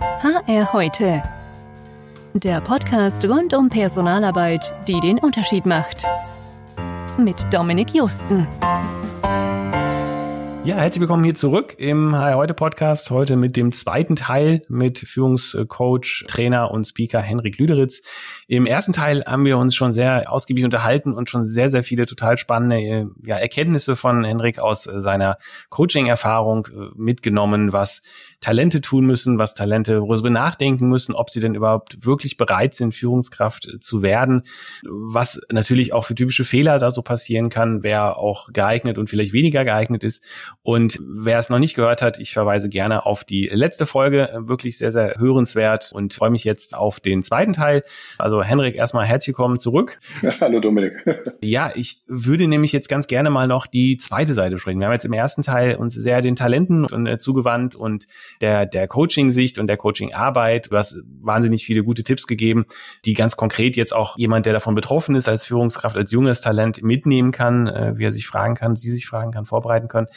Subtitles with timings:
[0.00, 1.22] HR heute.
[2.32, 6.04] Der Podcast rund um Personalarbeit, die den Unterschied macht.
[7.16, 8.48] Mit Dominik Justen.
[10.64, 13.10] Ja, herzlich willkommen hier zurück im HR heute Podcast.
[13.10, 18.00] Heute mit dem zweiten Teil mit Führungscoach, Trainer und Speaker Henrik Lüderitz.
[18.48, 22.06] Im ersten Teil haben wir uns schon sehr ausgiebig unterhalten und schon sehr, sehr viele
[22.06, 25.36] total spannende äh, ja, Erkenntnisse von Henrik aus äh, seiner
[25.68, 28.02] Coaching-Erfahrung äh, mitgenommen, was
[28.44, 32.94] Talente tun müssen, was Talente, worüber nachdenken müssen, ob sie denn überhaupt wirklich bereit sind,
[32.94, 34.42] Führungskraft zu werden,
[34.82, 39.32] was natürlich auch für typische Fehler da so passieren kann, wer auch geeignet und vielleicht
[39.32, 40.22] weniger geeignet ist.
[40.62, 44.76] Und wer es noch nicht gehört hat, ich verweise gerne auf die letzte Folge, wirklich
[44.76, 47.82] sehr, sehr hörenswert und freue mich jetzt auf den zweiten Teil.
[48.18, 49.98] Also Henrik, erstmal herzlich willkommen zurück.
[50.40, 50.92] Hallo Dominik.
[51.40, 54.80] ja, ich würde nämlich jetzt ganz gerne mal noch die zweite Seite sprechen.
[54.80, 58.06] Wir haben jetzt im ersten Teil uns sehr den Talenten äh, zugewandt und
[58.40, 60.70] der, der Coaching-Sicht und der Coaching-Arbeit.
[60.70, 62.66] Du hast wahnsinnig viele gute Tipps gegeben,
[63.04, 66.82] die ganz konkret jetzt auch jemand, der davon betroffen ist, als Führungskraft, als junges Talent
[66.82, 70.08] mitnehmen kann, äh, wie er sich fragen kann, sie sich fragen kann, vorbereiten können.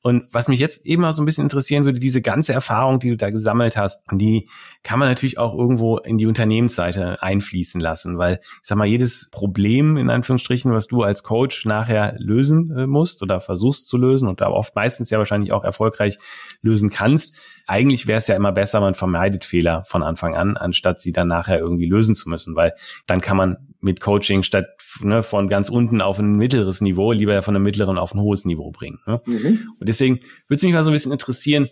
[0.00, 3.10] Und was mich jetzt eben mal so ein bisschen interessieren würde, diese ganze Erfahrung, die
[3.10, 4.48] du da gesammelt hast, die
[4.84, 9.28] kann man natürlich auch irgendwo in die Unternehmensseite einfließen lassen, weil ich sag mal, jedes
[9.30, 14.28] Problem in Anführungsstrichen, was du als Coach nachher lösen äh, musst oder versuchst zu lösen
[14.28, 16.18] und da oft meistens ja wahrscheinlich auch erfolgreich
[16.62, 21.00] lösen kannst, eigentlich wäre es ja immer besser, man vermeidet Fehler von Anfang an, anstatt
[21.00, 22.72] sie dann nachher irgendwie lösen zu müssen, weil
[23.06, 24.66] dann kann man mit Coaching statt
[25.02, 28.44] ne, von ganz unten auf ein mittleres Niveau lieber von einem mittleren auf ein hohes
[28.44, 28.98] Niveau bringen.
[29.06, 29.20] Ne?
[29.26, 29.70] Mhm.
[29.78, 30.16] Und deswegen
[30.48, 31.68] würde es mich mal so ein bisschen interessieren,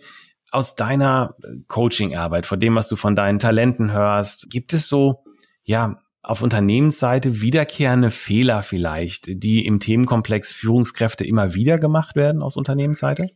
[0.51, 1.35] aus deiner
[1.67, 5.25] Coaching-Arbeit, von dem, was du von deinen Talenten hörst, gibt es so,
[5.63, 12.57] ja, auf Unternehmensseite wiederkehrende Fehler vielleicht, die im Themenkomplex Führungskräfte immer wieder gemacht werden aus
[12.57, 13.29] Unternehmensseite?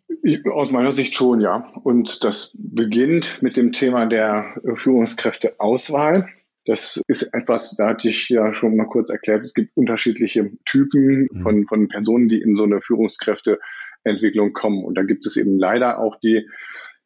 [0.54, 1.70] Aus meiner Sicht schon, ja.
[1.84, 6.28] Und das beginnt mit dem Thema der Führungskräfteauswahl.
[6.72, 11.28] Das ist etwas, da hatte ich ja schon mal kurz erklärt, es gibt unterschiedliche Typen
[11.30, 11.42] mhm.
[11.42, 14.86] von, von Personen, die in so eine Führungskräfteentwicklung kommen.
[14.86, 16.48] Und da gibt es eben leider auch die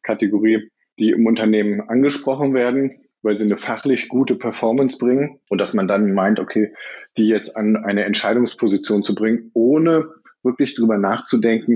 [0.04, 0.70] Kategorie,
[1.00, 2.92] die im Unternehmen angesprochen werden,
[3.22, 6.72] weil sie eine fachlich gute Performance bringen und dass man dann meint, okay,
[7.16, 10.06] die jetzt an eine Entscheidungsposition zu bringen, ohne
[10.44, 11.74] wirklich drüber nachzudenken,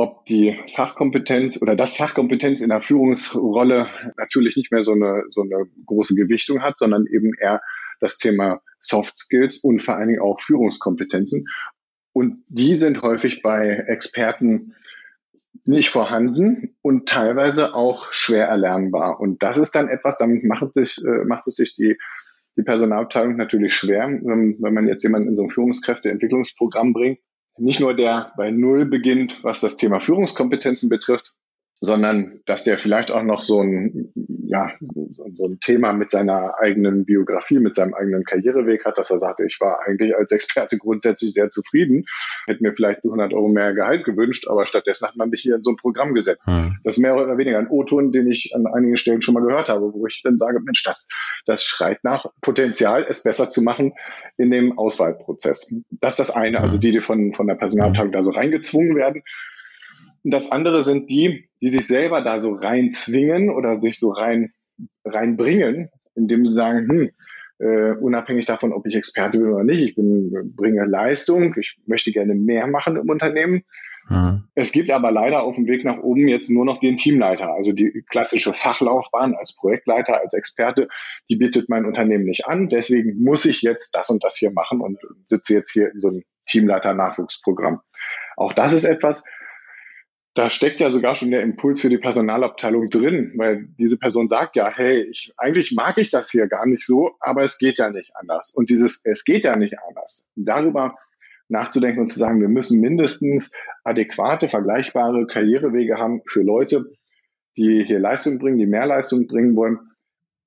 [0.00, 5.42] ob die Fachkompetenz oder das Fachkompetenz in der Führungsrolle natürlich nicht mehr so eine, so
[5.42, 7.60] eine große Gewichtung hat, sondern eben eher
[8.00, 11.46] das Thema Soft Skills und vor allen Dingen auch Führungskompetenzen.
[12.14, 14.74] Und die sind häufig bei Experten
[15.64, 19.20] nicht vorhanden und teilweise auch schwer erlernbar.
[19.20, 21.98] Und das ist dann etwas, damit macht, sich, äh, macht es sich die,
[22.56, 27.18] die Personalabteilung natürlich schwer, wenn man jetzt jemanden in so ein Führungskräfteentwicklungsprogramm bringt
[27.60, 31.34] nicht nur der bei Null beginnt, was das Thema Führungskompetenzen betrifft,
[31.80, 34.12] sondern dass der vielleicht auch noch so ein,
[34.46, 34.72] ja,
[35.34, 39.46] so ein Thema mit seiner eigenen Biografie, mit seinem eigenen Karriereweg hat, dass er sagte,
[39.46, 42.04] ich war eigentlich als Experte grundsätzlich sehr zufrieden,
[42.46, 45.62] hätte mir vielleicht 100 Euro mehr Gehalt gewünscht, aber stattdessen hat man mich hier in
[45.62, 46.48] so ein Programm gesetzt.
[46.48, 46.76] Mhm.
[46.84, 49.68] Das ist mehr oder weniger ein O-Ton, den ich an einigen Stellen schon mal gehört
[49.68, 51.08] habe, wo ich dann sage, Mensch, das,
[51.46, 53.94] das schreit nach Potenzial, es besser zu machen
[54.36, 55.74] in dem Auswahlprozess.
[55.90, 59.22] Das ist das eine, also die, die von, von der Personalabteilung da so reingezwungen werden.
[60.22, 64.52] Und das andere sind die, die sich selber da so reinzwingen oder sich so rein
[65.04, 67.10] reinbringen, indem sie sagen, hm,
[67.58, 72.10] äh, unabhängig davon, ob ich Experte bin oder nicht, ich bin, bringe Leistung, ich möchte
[72.10, 73.62] gerne mehr machen im Unternehmen.
[74.08, 74.44] Mhm.
[74.54, 77.72] Es gibt aber leider auf dem Weg nach oben jetzt nur noch den Teamleiter, also
[77.72, 80.88] die klassische Fachlaufbahn als Projektleiter, als Experte,
[81.28, 82.68] die bietet mein Unternehmen nicht an.
[82.68, 86.08] Deswegen muss ich jetzt das und das hier machen und sitze jetzt hier in so
[86.08, 87.80] einem Teamleiter-Nachwuchsprogramm.
[88.36, 89.24] Auch das ist etwas,
[90.40, 94.56] da steckt ja sogar schon der Impuls für die Personalabteilung drin, weil diese Person sagt
[94.56, 97.90] ja, hey, ich, eigentlich mag ich das hier gar nicht so, aber es geht ja
[97.90, 98.50] nicht anders.
[98.50, 100.96] Und dieses, es geht ja nicht anders, darüber
[101.48, 103.52] nachzudenken und zu sagen, wir müssen mindestens
[103.84, 106.90] adäquate, vergleichbare Karrierewege haben für Leute,
[107.58, 109.78] die hier Leistung bringen, die mehr Leistung bringen wollen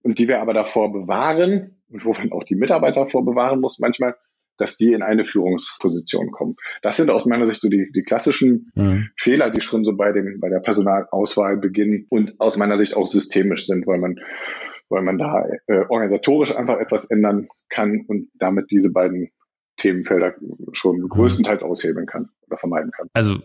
[0.01, 4.15] und die wir aber davor bewahren und wo man auch die Mitarbeiter vorbewahren muss manchmal,
[4.57, 6.55] dass die in eine Führungsposition kommen.
[6.81, 9.09] Das sind aus meiner Sicht so die, die klassischen mhm.
[9.17, 13.07] Fehler, die schon so bei dem, bei der Personalauswahl beginnen und aus meiner Sicht auch
[13.07, 14.19] systemisch sind, weil man,
[14.89, 19.31] weil man da äh, organisatorisch einfach etwas ändern kann und damit diese beiden
[19.77, 20.35] Themenfelder
[20.71, 21.09] schon mhm.
[21.09, 23.07] größtenteils aushebeln kann oder vermeiden kann.
[23.13, 23.39] Also.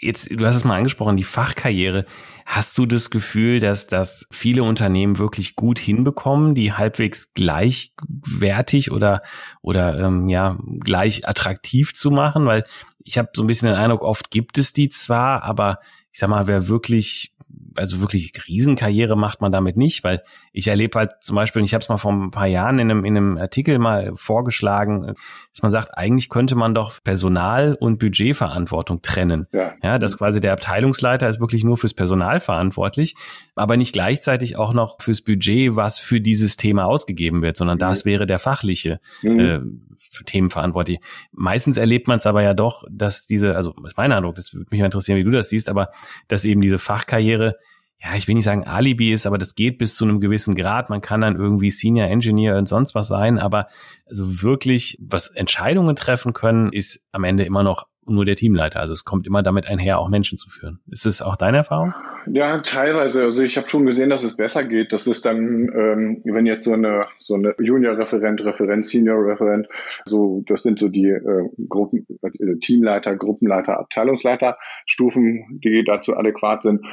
[0.00, 2.06] Jetzt, du hast es mal angesprochen, die Fachkarriere.
[2.44, 9.22] Hast du das Gefühl, dass das viele Unternehmen wirklich gut hinbekommen, die halbwegs gleichwertig oder
[9.60, 12.46] oder ähm, ja gleich attraktiv zu machen?
[12.46, 12.64] Weil
[13.04, 15.78] ich habe so ein bisschen den Eindruck, oft gibt es die zwar, aber
[16.12, 17.34] ich sag mal, wer wirklich
[17.78, 20.22] also wirklich Riesenkarriere macht man damit nicht, weil
[20.52, 23.04] ich erlebe halt zum Beispiel, ich habe es mal vor ein paar Jahren in einem,
[23.04, 25.14] in einem Artikel mal vorgeschlagen,
[25.52, 29.46] dass man sagt, eigentlich könnte man doch Personal und Budgetverantwortung trennen.
[29.52, 33.14] Ja, ja dass quasi der Abteilungsleiter ist wirklich nur fürs Personal verantwortlich,
[33.54, 37.80] aber nicht gleichzeitig auch noch fürs Budget, was für dieses Thema ausgegeben wird, sondern mhm.
[37.80, 39.38] das wäre der fachliche mhm.
[39.38, 39.60] äh,
[39.96, 40.98] für Themen verantwortlich.
[41.32, 44.66] Meistens erlebt man es aber ja doch, dass diese, also ist mein Eindruck, das würde
[44.70, 45.90] mich interessieren, wie du das siehst, aber
[46.26, 47.56] dass eben diese Fachkarriere
[48.00, 50.88] ja, ich will nicht sagen Alibi ist, aber das geht bis zu einem gewissen Grad.
[50.88, 53.66] Man kann dann irgendwie Senior Engineer und sonst was sein, aber
[54.06, 58.80] also wirklich, was Entscheidungen treffen können, ist am Ende immer noch nur der Teamleiter.
[58.80, 60.80] Also es kommt immer damit einher, auch Menschen zu führen.
[60.90, 61.92] Ist es auch deine Erfahrung?
[62.26, 63.24] Ja, teilweise.
[63.24, 64.92] Also ich habe schon gesehen, dass es besser geht.
[64.92, 69.68] Das ist dann, ähm, wenn jetzt so eine so eine Junior-Referent, Referent, Senior-Referent,
[70.04, 74.56] so das sind so die äh, Gruppen, äh, Teamleiter, Gruppenleiter, Abteilungsleiter,
[74.86, 76.86] Stufen, die dazu adäquat sind,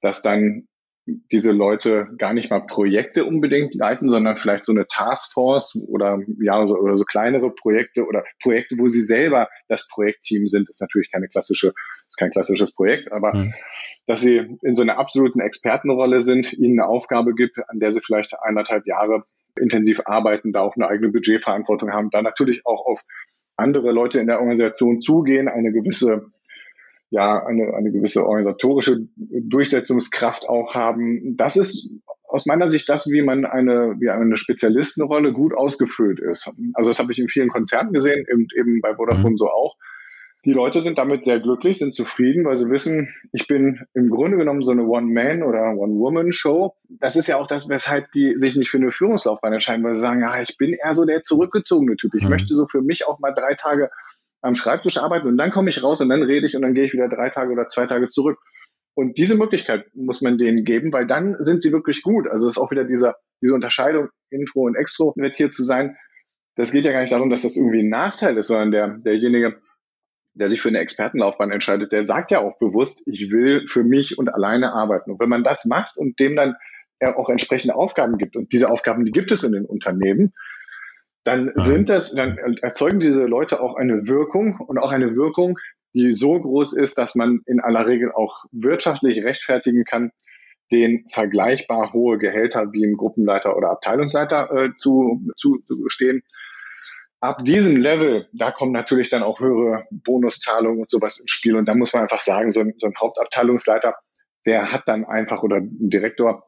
[0.00, 0.66] dass dann
[1.06, 6.66] diese Leute gar nicht mal Projekte unbedingt leiten, sondern vielleicht so eine Taskforce oder ja
[6.66, 11.10] so, oder so kleinere Projekte oder Projekte, wo sie selber das Projektteam sind, ist natürlich
[11.12, 11.72] keine klassische,
[12.08, 13.54] ist kein klassisches Projekt, aber mhm.
[14.06, 18.00] dass sie in so einer absoluten Expertenrolle sind, ihnen eine Aufgabe gibt, an der sie
[18.00, 19.24] vielleicht eineinhalb Jahre
[19.58, 23.04] intensiv arbeiten, da auch eine eigene Budgetverantwortung haben, da natürlich auch auf
[23.56, 26.26] andere Leute in der Organisation zugehen, eine gewisse
[27.16, 31.36] ja eine, eine gewisse organisatorische Durchsetzungskraft auch haben.
[31.36, 31.90] Das ist
[32.28, 36.52] aus meiner Sicht das, wie man eine, wie eine Spezialistenrolle gut ausgefüllt ist.
[36.74, 39.38] Also das habe ich in vielen Konzernen gesehen, eben, eben bei Vodafone mhm.
[39.38, 39.76] so auch.
[40.44, 44.36] Die Leute sind damit sehr glücklich, sind zufrieden, weil sie wissen, ich bin im Grunde
[44.36, 46.72] genommen so eine One-Man- oder One-Woman-Show.
[46.88, 50.02] Das ist ja auch das, weshalb die sich nicht für eine Führungslaufbahn entscheiden, weil sie
[50.02, 52.14] sagen, ja, ich bin eher so der zurückgezogene Typ.
[52.14, 52.30] Ich mhm.
[52.30, 53.90] möchte so für mich auch mal drei Tage
[54.42, 56.84] am Schreibtisch arbeiten und dann komme ich raus und dann rede ich und dann gehe
[56.84, 58.38] ich wieder drei Tage oder zwei Tage zurück.
[58.94, 62.26] Und diese Möglichkeit muss man denen geben, weil dann sind sie wirklich gut.
[62.28, 65.96] Also es ist auch wieder dieser, diese Unterscheidung, Intro und Extrovertiert zu sein.
[66.54, 69.60] Das geht ja gar nicht darum, dass das irgendwie ein Nachteil ist, sondern der, derjenige,
[70.32, 74.16] der sich für eine Expertenlaufbahn entscheidet, der sagt ja auch bewusst, ich will für mich
[74.16, 75.10] und alleine arbeiten.
[75.10, 76.56] Und wenn man das macht und dem dann
[77.00, 80.32] auch entsprechende Aufgaben gibt, und diese Aufgaben, die gibt es in den Unternehmen,
[81.26, 85.58] dann sind das, dann erzeugen diese Leute auch eine Wirkung und auch eine Wirkung,
[85.92, 90.12] die so groß ist, dass man in aller Regel auch wirtschaftlich rechtfertigen kann,
[90.70, 96.22] den vergleichbar hohe Gehälter wie im Gruppenleiter oder Abteilungsleiter äh, zu, zu, zu stehen.
[97.20, 101.56] Ab diesem Level, da kommen natürlich dann auch höhere Bonuszahlungen und sowas ins Spiel.
[101.56, 103.96] Und da muss man einfach sagen, so ein, so ein Hauptabteilungsleiter,
[104.44, 106.46] der hat dann einfach oder ein Direktor,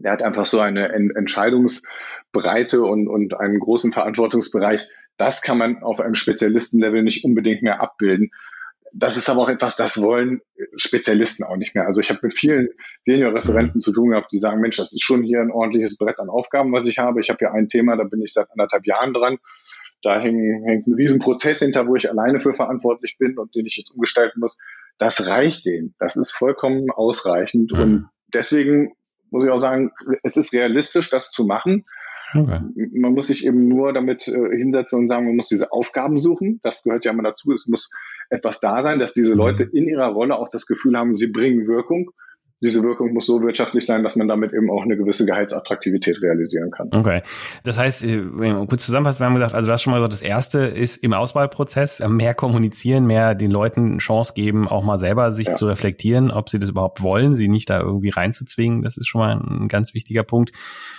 [0.00, 4.88] der hat einfach so eine Entscheidungsbreite und, und einen großen Verantwortungsbereich.
[5.16, 8.30] Das kann man auf einem Spezialistenlevel nicht unbedingt mehr abbilden.
[8.92, 10.40] Das ist aber auch etwas, das wollen
[10.74, 11.86] Spezialisten auch nicht mehr.
[11.86, 12.70] Also ich habe mit vielen
[13.02, 16.28] Senior-Referenten zu tun gehabt, die sagen, Mensch, das ist schon hier ein ordentliches Brett an
[16.28, 17.20] Aufgaben, was ich habe.
[17.20, 19.38] Ich habe hier ein Thema, da bin ich seit anderthalb Jahren dran.
[20.02, 23.76] Da hängt, hängt ein Riesenprozess hinter, wo ich alleine für verantwortlich bin und den ich
[23.76, 24.58] jetzt umgestalten muss.
[24.98, 25.94] Das reicht denen.
[25.98, 27.72] Das ist vollkommen ausreichend.
[27.72, 27.80] Mhm.
[27.80, 28.94] Und deswegen
[29.30, 29.92] muss ich auch sagen,
[30.22, 31.82] es ist realistisch, das zu machen.
[32.34, 32.60] Okay.
[32.92, 36.60] Man muss sich eben nur damit äh, hinsetzen und sagen, man muss diese Aufgaben suchen.
[36.62, 37.52] Das gehört ja immer dazu.
[37.52, 37.90] Es muss
[38.28, 39.70] etwas da sein, dass diese Leute mhm.
[39.72, 42.12] in ihrer Rolle auch das Gefühl haben, sie bringen Wirkung
[42.62, 46.70] diese Wirkung muss so wirtschaftlich sein, dass man damit eben auch eine gewisse Gehaltsattraktivität realisieren
[46.70, 46.90] kann.
[46.92, 47.22] Okay.
[47.64, 48.22] Das heißt, äh,
[48.68, 51.14] kurz zusammenfassend, wir haben gesagt, also du hast schon mal gesagt, das erste ist im
[51.14, 55.54] Auswahlprozess äh, mehr kommunizieren, mehr den Leuten Chance geben, auch mal selber sich ja.
[55.54, 58.82] zu reflektieren, ob sie das überhaupt wollen, sie nicht da irgendwie reinzuzwingen.
[58.82, 60.52] Das ist schon mal ein ganz wichtiger Punkt.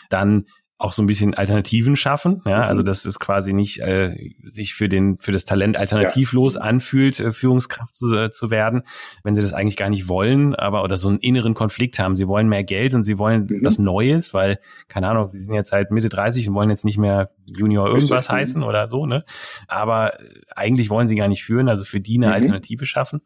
[0.10, 0.46] Dann
[0.82, 2.42] auch so ein bisschen Alternativen schaffen.
[2.46, 2.64] Ja, mhm.
[2.64, 6.62] also dass es quasi nicht äh, sich für den für das Talent alternativlos ja.
[6.62, 8.82] anfühlt, äh, Führungskraft zu, äh, zu werden,
[9.24, 12.16] wenn sie das eigentlich gar nicht wollen, aber oder so einen inneren Konflikt haben.
[12.16, 13.64] Sie wollen mehr Geld und sie wollen mhm.
[13.64, 16.98] was Neues, weil keine Ahnung, sie sind jetzt halt Mitte 30 und wollen jetzt nicht
[16.98, 18.36] mehr Junior irgendwas Richtig.
[18.36, 19.24] heißen oder so, ne?
[19.68, 22.34] Aber äh, eigentlich wollen sie gar nicht führen, also für die eine mhm.
[22.34, 23.22] Alternative schaffen.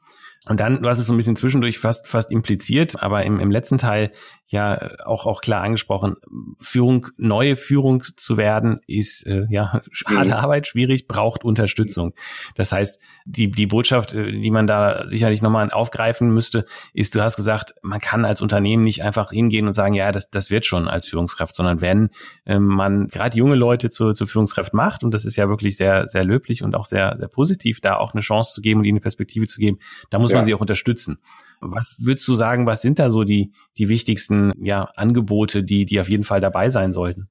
[0.48, 3.52] Und dann, du hast es so ein bisschen zwischendurch fast, fast impliziert, aber im, im
[3.52, 4.12] letzten Teil
[4.48, 6.16] ja auch, auch klar angesprochen,
[6.60, 10.34] Führung, neue Führung zu werden, ist äh, ja harte mhm.
[10.34, 12.14] Arbeit, schwierig, braucht Unterstützung.
[12.56, 17.22] Das heißt, die, die Botschaft, äh, die man da sicherlich nochmal aufgreifen müsste, ist, du
[17.22, 20.66] hast gesagt, man kann als Unternehmen nicht einfach hingehen und sagen, ja, das, das wird
[20.66, 22.10] schon als Führungskraft, sondern wenn
[22.46, 26.08] äh, man gerade junge Leute zur, zur Führungskraft macht, und das ist ja wirklich sehr,
[26.08, 28.98] sehr löblich und auch sehr, sehr positiv, da auch eine Chance zu geben und ihnen
[28.98, 29.80] eine Perspektive zu geben,
[30.12, 30.35] da muss ja.
[30.36, 31.20] Man sie auch unterstützen.
[31.62, 36.00] Was würdest du sagen, was sind da so die, die wichtigsten ja, Angebote, die, die
[36.00, 37.30] auf jeden Fall dabei sein sollten?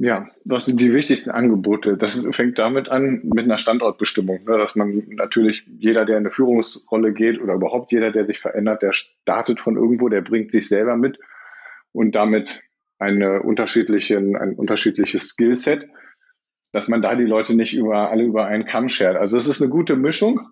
[0.00, 1.96] ja, was sind die wichtigsten Angebote?
[1.96, 6.30] Das fängt damit an mit einer Standortbestimmung, ne, dass man natürlich jeder, der in eine
[6.30, 10.68] Führungsrolle geht oder überhaupt jeder, der sich verändert, der startet von irgendwo, der bringt sich
[10.68, 11.18] selber mit
[11.90, 12.62] und damit
[13.00, 15.88] eine unterschiedliche, ein unterschiedliches Skillset,
[16.72, 19.16] dass man da die Leute nicht über alle über einen Kamm schert.
[19.16, 20.48] Also es ist eine gute Mischung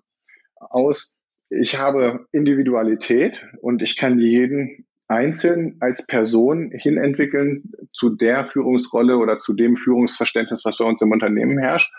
[0.55, 1.16] aus,
[1.49, 9.39] ich habe Individualität und ich kann jeden einzeln als Person hinentwickeln zu der Führungsrolle oder
[9.39, 11.93] zu dem Führungsverständnis, was bei uns im Unternehmen herrscht.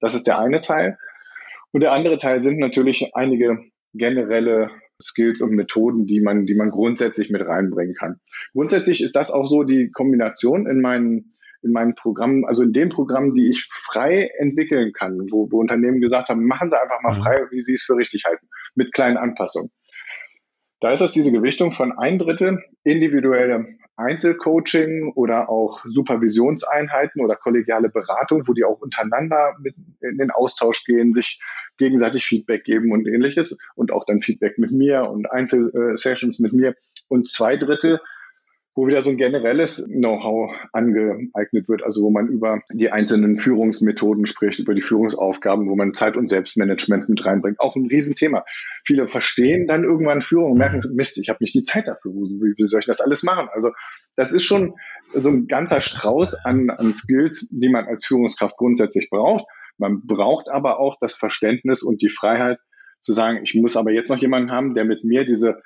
[0.00, 0.98] Das ist der eine Teil.
[1.72, 3.58] Und der andere Teil sind natürlich einige
[3.94, 4.70] generelle
[5.02, 8.20] Skills und Methoden, die man, die man grundsätzlich mit reinbringen kann.
[8.52, 11.30] Grundsätzlich ist das auch so die Kombination in meinen
[11.64, 16.00] in meinen Programmen, also in den Programmen, die ich frei entwickeln kann, wo, wo Unternehmen
[16.00, 17.22] gesagt haben, machen Sie einfach mal mhm.
[17.22, 19.70] frei, wie Sie es für richtig halten, mit kleinen Anpassungen.
[20.80, 23.66] Da ist das diese Gewichtung von ein Drittel individuelle
[23.96, 30.84] Einzelcoaching oder auch Supervisionseinheiten oder kollegiale Beratung, wo die auch untereinander mit in den Austausch
[30.84, 31.40] gehen, sich
[31.78, 36.74] gegenseitig Feedback geben und ähnliches und auch dann Feedback mit mir und Einzelsessions mit mir.
[37.08, 38.00] Und zwei Drittel
[38.74, 44.26] wo wieder so ein generelles Know-how angeeignet wird, also wo man über die einzelnen Führungsmethoden
[44.26, 47.60] spricht, über die Führungsaufgaben, wo man Zeit- und Selbstmanagement mit reinbringt.
[47.60, 48.44] Auch ein Riesenthema.
[48.84, 52.12] Viele verstehen dann irgendwann Führung und merken, Mist, ich habe nicht die Zeit dafür.
[52.12, 53.48] Wie, wie soll ich das alles machen?
[53.52, 53.70] Also
[54.16, 54.74] das ist schon
[55.14, 59.46] so ein ganzer Strauß an, an Skills, die man als Führungskraft grundsätzlich braucht.
[59.78, 62.58] Man braucht aber auch das Verständnis und die Freiheit
[63.00, 65.62] zu sagen, ich muss aber jetzt noch jemanden haben, der mit mir diese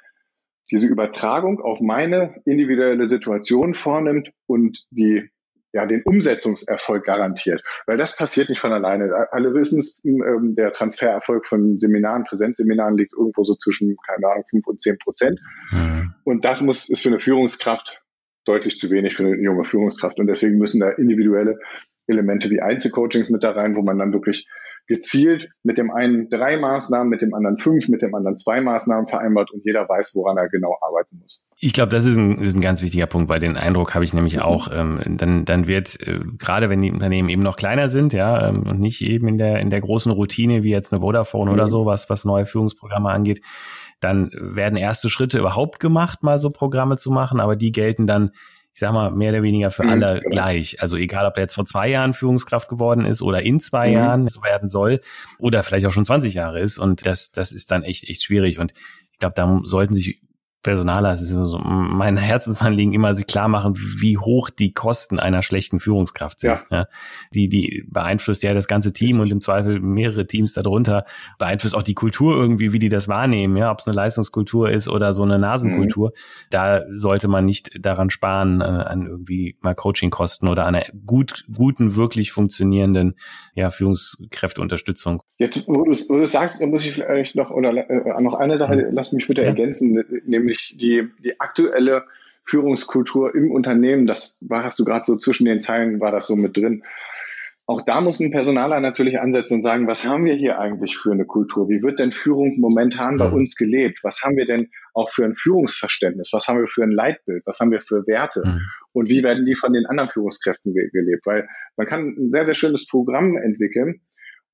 [0.70, 5.30] diese Übertragung auf meine individuelle Situation vornimmt und die
[5.72, 7.62] ja, den Umsetzungserfolg garantiert.
[7.86, 9.28] Weil das passiert nicht von alleine.
[9.32, 14.44] Alle wissen es, ähm, der Transfererfolg von Seminaren, Präsenzseminaren liegt irgendwo so zwischen, keine Ahnung,
[14.48, 15.40] fünf und zehn Prozent.
[15.70, 16.14] Mhm.
[16.24, 18.02] Und das muss, ist für eine Führungskraft
[18.44, 20.18] deutlich zu wenig für eine junge Führungskraft.
[20.18, 21.58] Und deswegen müssen da individuelle
[22.06, 24.48] Elemente wie Einzelcoachings mit da rein, wo man dann wirklich
[24.88, 29.06] gezielt mit dem einen drei Maßnahmen, mit dem anderen fünf, mit dem anderen zwei Maßnahmen
[29.06, 31.44] vereinbart und jeder weiß, woran er genau arbeiten muss.
[31.58, 34.14] Ich glaube, das ist ein, ist ein ganz wichtiger Punkt, weil den Eindruck habe ich
[34.14, 34.42] nämlich mhm.
[34.42, 34.68] auch.
[34.72, 38.66] Ähm, dann, dann wird äh, gerade wenn die Unternehmen eben noch kleiner sind, ja, ähm,
[38.66, 41.54] und nicht eben in der in der großen Routine wie jetzt eine Vodafone mhm.
[41.54, 43.42] oder so, was was neue Führungsprogramme angeht,
[44.00, 48.30] dann werden erste Schritte überhaupt gemacht, mal so Programme zu machen, aber die gelten dann
[48.78, 50.30] ich sag mal, mehr oder weniger für mhm, alle genau.
[50.30, 50.80] gleich.
[50.80, 53.94] Also egal, ob er jetzt vor zwei Jahren Führungskraft geworden ist oder in zwei mhm.
[53.94, 55.00] Jahren es werden soll
[55.40, 56.78] oder vielleicht auch schon 20 Jahre ist.
[56.78, 58.60] Und das, das ist dann echt, echt schwierig.
[58.60, 58.72] Und
[59.10, 60.20] ich glaube, da sollten sich
[60.62, 65.42] Personaler, es ist so mein Herzensanliegen, immer sich klar machen, wie hoch die Kosten einer
[65.42, 66.64] schlechten Führungskraft sind.
[66.70, 66.78] Ja.
[66.78, 66.86] ja.
[67.32, 71.04] Die, die beeinflusst ja das ganze Team und im Zweifel mehrere Teams darunter,
[71.38, 74.88] beeinflusst auch die Kultur irgendwie, wie die das wahrnehmen, ja, ob es eine Leistungskultur ist
[74.88, 76.08] oder so eine Nasenkultur.
[76.08, 76.48] Mhm.
[76.50, 81.94] Da sollte man nicht daran sparen, äh, an irgendwie mal Coachingkosten oder einer gut, guten,
[81.94, 83.14] wirklich funktionierenden
[83.54, 85.22] ja, Führungskräfteunterstützung.
[85.38, 88.58] Jetzt, wo du, wo du sagst, da muss ich vielleicht noch, oder äh, noch eine
[88.58, 88.88] Sache, mhm.
[88.90, 89.48] lass mich bitte ja.
[89.48, 92.04] ergänzen, nämlich nämlich die, die aktuelle
[92.44, 96.36] Führungskultur im Unternehmen, das war, hast du gerade so zwischen den Zeilen, war das so
[96.36, 96.82] mit drin.
[97.66, 101.12] Auch da muss ein Personaler natürlich ansetzen und sagen, was haben wir hier eigentlich für
[101.12, 101.68] eine Kultur?
[101.68, 103.98] Wie wird denn Führung momentan bei uns gelebt?
[104.02, 106.30] Was haben wir denn auch für ein Führungsverständnis?
[106.32, 107.42] Was haben wir für ein Leitbild?
[107.44, 108.42] Was haben wir für Werte?
[108.42, 108.60] Mhm.
[108.92, 111.26] Und wie werden die von den anderen Führungskräften gelebt?
[111.26, 114.00] Weil man kann ein sehr, sehr schönes Programm entwickeln,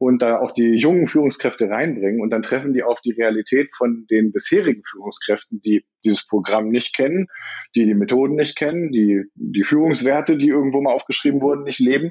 [0.05, 4.07] und da auch die jungen Führungskräfte reinbringen und dann treffen die auf die Realität von
[4.11, 7.29] den bisherigen Führungskräften, die dieses Programm nicht kennen,
[7.75, 12.11] die die Methoden nicht kennen, die die Führungswerte, die irgendwo mal aufgeschrieben wurden, nicht leben.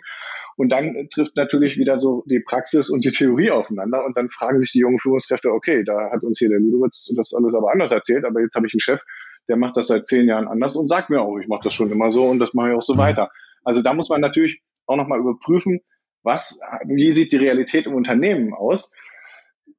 [0.58, 4.58] Und dann trifft natürlich wieder so die Praxis und die Theorie aufeinander und dann fragen
[4.58, 7.92] sich die jungen Führungskräfte, okay, da hat uns hier der Ludowitz das alles aber anders
[7.92, 9.04] erzählt, aber jetzt habe ich einen Chef,
[9.48, 11.92] der macht das seit zehn Jahren anders und sagt mir auch, ich mache das schon
[11.92, 13.00] immer so und das mache ich auch so mhm.
[13.00, 13.30] weiter.
[13.64, 15.82] Also da muss man natürlich auch nochmal überprüfen,
[16.24, 18.92] was, wie sieht die Realität im Unternehmen aus?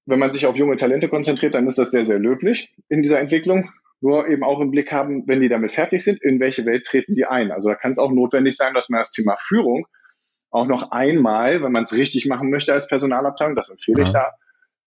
[0.07, 3.21] Wenn man sich auf junge Talente konzentriert, dann ist das sehr, sehr löblich in dieser
[3.21, 3.71] Entwicklung.
[4.01, 7.15] Nur eben auch im Blick haben, wenn die damit fertig sind, in welche Welt treten
[7.15, 7.51] die ein?
[7.51, 9.87] Also da kann es auch notwendig sein, dass man das Thema Führung
[10.51, 14.05] auch noch einmal, wenn man es richtig machen möchte als Personalabteilung, das empfehle ja.
[14.05, 14.33] ich da,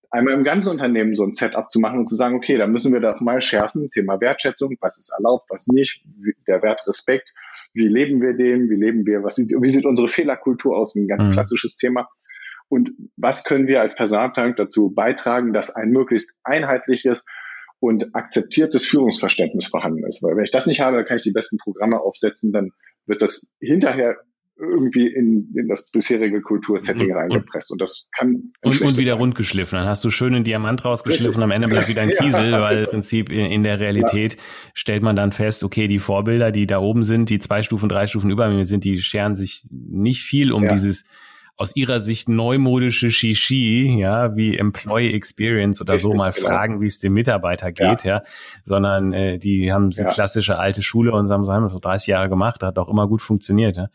[0.09, 2.93] einmal im ganzen Unternehmen so ein Setup zu machen und zu sagen, okay, da müssen
[2.93, 6.03] wir doch mal schärfen, Thema Wertschätzung, was ist erlaubt, was nicht,
[6.47, 7.33] der Wert Respekt,
[7.77, 11.07] wie leben wir den, wie leben wir, was sieht, wie sieht unsere Fehlerkultur aus, ein
[11.07, 11.33] ganz mhm.
[11.33, 12.07] klassisches Thema.
[12.69, 17.23] Und was können wir als Personalabteilung dazu beitragen, dass ein möglichst einheitliches
[17.79, 20.23] und akzeptiertes Führungsverständnis vorhanden ist.
[20.23, 22.71] Weil wenn ich das nicht habe, dann kann ich die besten Programme aufsetzen, dann
[23.05, 24.17] wird das hinterher
[24.59, 27.71] irgendwie in, in das bisherige Kultursetting reingepresst.
[27.71, 28.51] Und das kann.
[28.63, 29.19] Und, und wieder sein.
[29.19, 29.77] rundgeschliffen.
[29.77, 32.61] Dann hast du schön einen Diamant rausgeschliffen, am Ende bleibt wieder ein Kiesel, ja.
[32.61, 34.41] weil im Prinzip in, in der Realität ja.
[34.73, 38.07] stellt man dann fest, okay, die Vorbilder, die da oben sind, die zwei Stufen, drei
[38.07, 40.71] Stufen über mir sind, die scheren sich nicht viel um ja.
[40.71, 41.05] dieses
[41.57, 46.47] aus ihrer Sicht neumodische Shishi, ja, wie Employee Experience oder so mal genau.
[46.47, 48.23] fragen, wie es dem Mitarbeiter geht, ja, ja
[48.63, 50.05] sondern äh, die haben ja.
[50.05, 53.87] klassische alte Schule und haben, vor 30 Jahre gemacht, hat auch immer gut funktioniert, ja.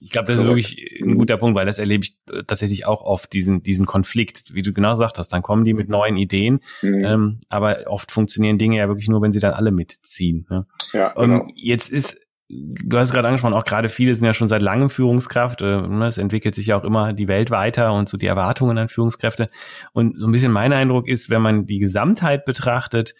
[0.00, 3.32] Ich glaube, das ist wirklich ein guter Punkt, weil das erlebe ich tatsächlich auch oft,
[3.32, 5.32] diesen, diesen Konflikt, wie du genau gesagt hast.
[5.32, 7.04] Dann kommen die mit neuen Ideen, mhm.
[7.04, 10.46] ähm, aber oft funktionieren Dinge ja wirklich nur, wenn sie dann alle mitziehen.
[10.50, 10.66] Ne?
[10.92, 11.40] Ja, genau.
[11.40, 14.90] Und jetzt ist du hast gerade angesprochen, auch gerade viele sind ja schon seit langem
[14.90, 15.60] Führungskraft.
[15.60, 18.78] Äh, ne, es entwickelt sich ja auch immer die Welt weiter und so die Erwartungen
[18.78, 19.46] an Führungskräfte.
[19.92, 23.14] Und so ein bisschen mein Eindruck ist, wenn man die Gesamtheit betrachtet,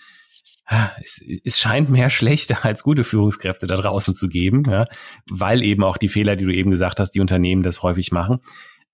[1.03, 4.85] es, es scheint mehr schlechte als gute Führungskräfte da draußen zu geben, ja,
[5.31, 8.41] weil eben auch die Fehler, die du eben gesagt hast, die Unternehmen das häufig machen.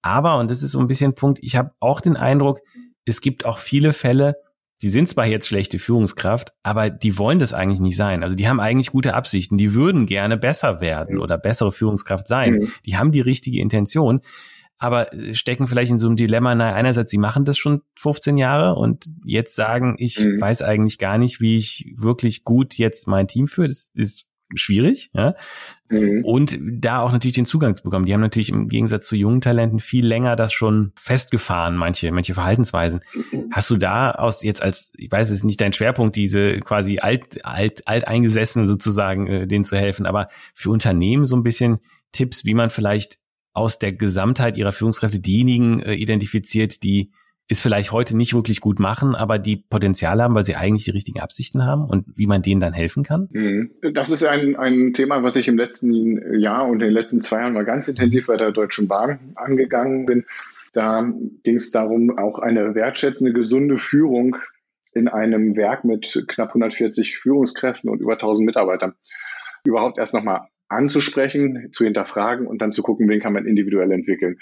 [0.02, 2.60] Aber, und das ist so ein bisschen ein Punkt, ich habe auch den Eindruck,
[3.06, 4.36] es gibt auch viele Fälle,
[4.82, 8.22] die sind zwar jetzt schlechte Führungskraft, aber die wollen das eigentlich nicht sein.
[8.22, 9.56] Also die haben eigentlich gute Absichten.
[9.56, 12.54] Die würden gerne besser werden oder bessere Führungskraft sein.
[12.54, 12.72] Mhm.
[12.84, 14.20] Die haben die richtige Intention,
[14.78, 16.54] aber stecken vielleicht in so einem Dilemma.
[16.54, 20.40] Na, einerseits, sie machen das schon 15 Jahre und jetzt sagen, ich mhm.
[20.40, 23.68] weiß eigentlich gar nicht, wie ich wirklich gut jetzt mein Team führe.
[23.68, 25.34] Das ist schwierig, ja.
[25.90, 26.24] Mhm.
[26.24, 28.04] Und da auch natürlich den Zugang zu bekommen.
[28.04, 32.34] Die haben natürlich im Gegensatz zu jungen Talenten viel länger das schon festgefahren, manche, manche
[32.34, 33.00] Verhaltensweisen.
[33.14, 33.50] Mhm.
[33.50, 36.98] Hast du da aus jetzt als, ich weiß, es ist nicht dein Schwerpunkt, diese quasi
[36.98, 41.78] alt, alt, alteingesessenen sozusagen, äh, denen zu helfen, aber für Unternehmen so ein bisschen
[42.12, 43.18] Tipps, wie man vielleicht
[43.54, 47.12] aus der Gesamtheit ihrer Führungskräfte diejenigen äh, identifiziert, die
[47.46, 50.92] ist vielleicht heute nicht wirklich gut machen, aber die Potenzial haben, weil sie eigentlich die
[50.92, 53.28] richtigen Absichten haben und wie man denen dann helfen kann?
[53.32, 53.70] Mhm.
[53.92, 57.40] Das ist ein, ein Thema, was ich im letzten Jahr und in den letzten zwei
[57.40, 60.24] Jahren mal ganz intensiv bei der Deutschen Bahn angegangen bin.
[60.72, 61.06] Da
[61.42, 64.36] ging es darum, auch eine wertschätzende, gesunde Führung
[64.92, 68.94] in einem Werk mit knapp 140 Führungskräften und über 1000 Mitarbeitern
[69.64, 74.38] überhaupt erst nochmal anzusprechen, zu hinterfragen und dann zu gucken, wen kann man individuell entwickeln.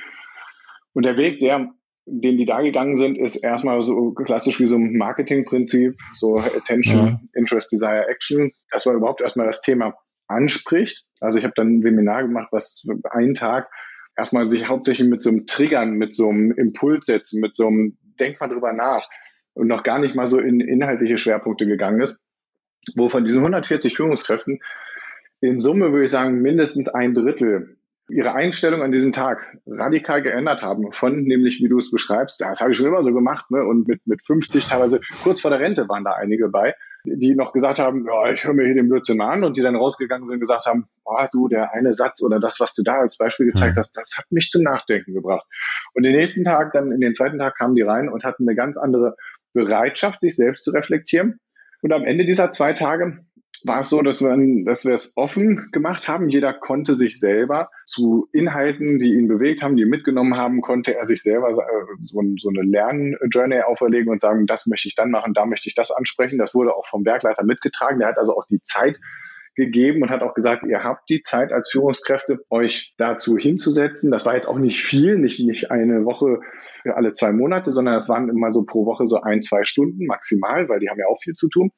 [0.92, 1.72] Und der Weg, der
[2.04, 7.06] den die da gegangen sind, ist erstmal so klassisch wie so ein Marketingprinzip, so Attention,
[7.06, 7.20] ja.
[7.34, 9.94] Interest, Desire, Action, dass man überhaupt erstmal das Thema
[10.26, 11.04] anspricht.
[11.20, 13.70] Also ich habe dann ein Seminar gemacht, was einen Tag
[14.16, 17.96] erstmal sich hauptsächlich mit so einem Triggern, mit so einem Impuls setzen, mit so einem
[18.18, 19.08] Denk mal drüber nach
[19.54, 22.20] und noch gar nicht mal so in inhaltliche Schwerpunkte gegangen ist,
[22.96, 24.60] wo von diesen 140 Führungskräften
[25.42, 27.76] in Summe würde ich sagen mindestens ein Drittel
[28.08, 30.92] ihre Einstellung an diesem Tag radikal geändert haben.
[30.92, 33.64] Von nämlich, wie du es beschreibst, das habe ich schon immer so gemacht, ne?
[33.64, 36.74] und mit, mit 50, teilweise kurz vor der Rente waren da einige bei,
[37.04, 39.76] die noch gesagt haben, ja, ich höre mir hier den Blödsinn an und die dann
[39.76, 42.98] rausgegangen sind und gesagt haben, oh, du, der eine Satz oder das, was du da
[43.00, 45.46] als Beispiel gezeigt hast, das hat mich zum Nachdenken gebracht.
[45.94, 48.56] Und den nächsten Tag, dann in den zweiten Tag kamen die rein und hatten eine
[48.56, 49.16] ganz andere
[49.52, 51.38] Bereitschaft, sich selbst zu reflektieren.
[51.82, 53.24] Und am Ende dieser zwei Tage
[53.64, 56.28] war es so, dass wir, dass es offen gemacht haben.
[56.28, 60.94] Jeder konnte sich selber zu Inhalten, die ihn bewegt haben, die ihn mitgenommen haben, konnte
[60.94, 61.54] er sich selber äh,
[62.02, 65.90] so, eine Lernjourney auferlegen und sagen, das möchte ich dann machen, da möchte ich das
[65.90, 66.38] ansprechen.
[66.38, 68.00] Das wurde auch vom Werkleiter mitgetragen.
[68.00, 68.98] Der hat also auch die Zeit
[69.54, 74.10] gegeben und hat auch gesagt, ihr habt die Zeit als Führungskräfte, euch dazu hinzusetzen.
[74.10, 76.40] Das war jetzt auch nicht viel, nicht, nicht eine Woche
[76.82, 80.06] für alle zwei Monate, sondern es waren immer so pro Woche so ein, zwei Stunden
[80.06, 81.70] maximal, weil die haben ja auch viel zu tun.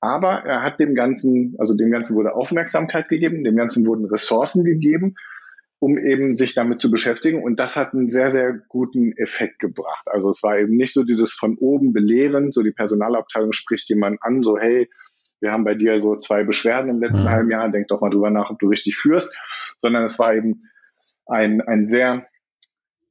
[0.00, 4.64] Aber er hat dem Ganzen, also dem Ganzen wurde Aufmerksamkeit gegeben, dem Ganzen wurden Ressourcen
[4.64, 5.14] gegeben,
[5.78, 7.42] um eben sich damit zu beschäftigen.
[7.42, 10.06] Und das hat einen sehr, sehr guten Effekt gebracht.
[10.06, 14.22] Also es war eben nicht so dieses von oben belehren, so die Personalabteilung spricht jemand
[14.22, 14.88] an, so hey,
[15.40, 17.30] wir haben bei dir so zwei Beschwerden im letzten mhm.
[17.30, 19.36] halben Jahr, denk doch mal drüber nach, ob du richtig führst,
[19.78, 20.62] sondern es war eben
[21.26, 22.26] ein, ein sehr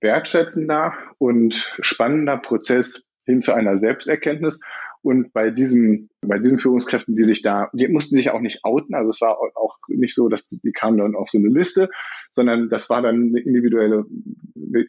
[0.01, 4.61] wertschätzender und spannender Prozess hin zu einer Selbsterkenntnis.
[5.05, 8.95] Und bei diesem, bei diesen Führungskräften, die sich da, die mussten sich auch nicht outen.
[8.95, 11.89] Also es war auch nicht so, dass die, die kamen dann auf so eine Liste,
[12.31, 14.05] sondern das war dann individuelle,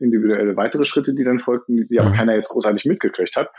[0.00, 2.14] individuelle weitere Schritte, die dann folgten, die aber mhm.
[2.14, 3.50] keiner jetzt großartig mitgekriegt hat.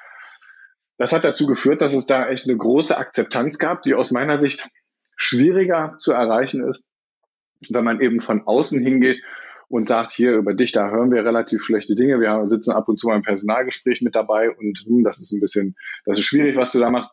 [0.98, 4.40] Das hat dazu geführt, dass es da echt eine große Akzeptanz gab, die aus meiner
[4.40, 4.68] Sicht
[5.16, 6.84] schwieriger zu erreichen ist,
[7.70, 9.22] wenn man eben von außen hingeht
[9.70, 12.20] und sagt, hier über dich, da hören wir relativ schlechte Dinge.
[12.20, 15.42] Wir sitzen ab und zu mal im Personalgespräch mit dabei und hm, das ist ein
[15.42, 15.76] bisschen,
[16.06, 17.12] das ist schwierig, was du da machst.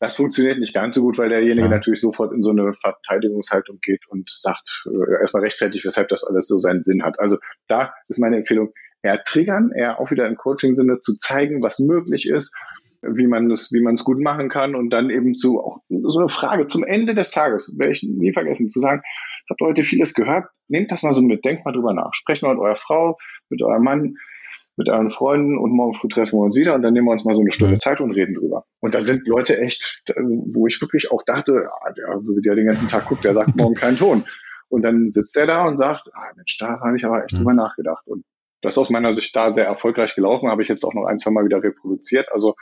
[0.00, 1.68] Das funktioniert nicht ganz so gut, weil derjenige ja.
[1.68, 6.46] natürlich sofort in so eine Verteidigungshaltung geht und sagt, äh, erstmal rechtfertigt, weshalb das alles
[6.46, 7.18] so seinen Sinn hat.
[7.20, 7.38] Also
[7.68, 12.28] da ist meine Empfehlung, eher triggern, eher auch wieder im Coaching-Sinne zu zeigen, was möglich
[12.28, 12.54] ist,
[13.02, 16.18] wie man es, wie man es gut machen kann und dann eben zu auch so
[16.18, 19.02] eine Frage zum Ende des Tages, werde ich nie vergessen, zu sagen,
[19.50, 20.46] habt heute vieles gehört.
[20.68, 22.14] Nehmt das mal so mit, denkt mal drüber nach.
[22.14, 24.14] Sprecht mal mit eurer Frau, mit eurem Mann,
[24.76, 27.24] mit euren Freunden und morgen früh treffen wir uns wieder und dann nehmen wir uns
[27.24, 27.78] mal so eine Stunde.
[27.78, 28.64] Zeit und reden drüber.
[28.80, 32.66] Und da sind Leute echt, wo ich wirklich auch dachte, ah, so wie der den
[32.66, 34.24] ganzen Tag guckt, der sagt morgen keinen Ton.
[34.68, 37.38] Und dann sitzt er da und sagt, ah Mensch, da habe ich aber echt mhm.
[37.38, 38.06] drüber nachgedacht.
[38.06, 38.24] Und
[38.62, 41.18] das ist aus meiner Sicht da sehr erfolgreich gelaufen, habe ich jetzt auch noch ein,
[41.18, 42.32] zwei Mal wieder reproduziert.
[42.32, 42.54] Also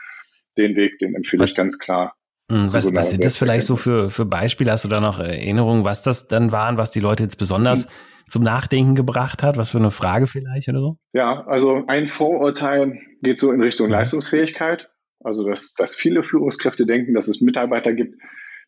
[0.57, 2.13] den Weg, den empfehle was, ich ganz klar.
[2.53, 4.71] Hm, was, was sind das vielleicht so für, für Beispiele?
[4.71, 7.91] Hast du da noch Erinnerungen, was das dann waren, was die Leute jetzt besonders mhm.
[8.27, 9.57] zum Nachdenken gebracht hat?
[9.57, 10.97] Was für eine Frage vielleicht oder so?
[11.13, 13.93] Ja, also ein Vorurteil geht so in Richtung mhm.
[13.93, 14.89] Leistungsfähigkeit.
[15.23, 18.19] Also, dass, dass viele Führungskräfte denken, dass es Mitarbeiter gibt,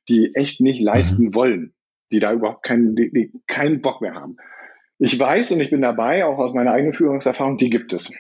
[0.08, 1.36] die echt nicht leisten mhm.
[1.36, 1.74] wollen,
[2.12, 4.38] die da überhaupt keinen, die, die keinen Bock mehr haben.
[4.98, 8.18] Ich weiß und ich bin dabei, auch aus meiner eigenen Führungserfahrung, die gibt es.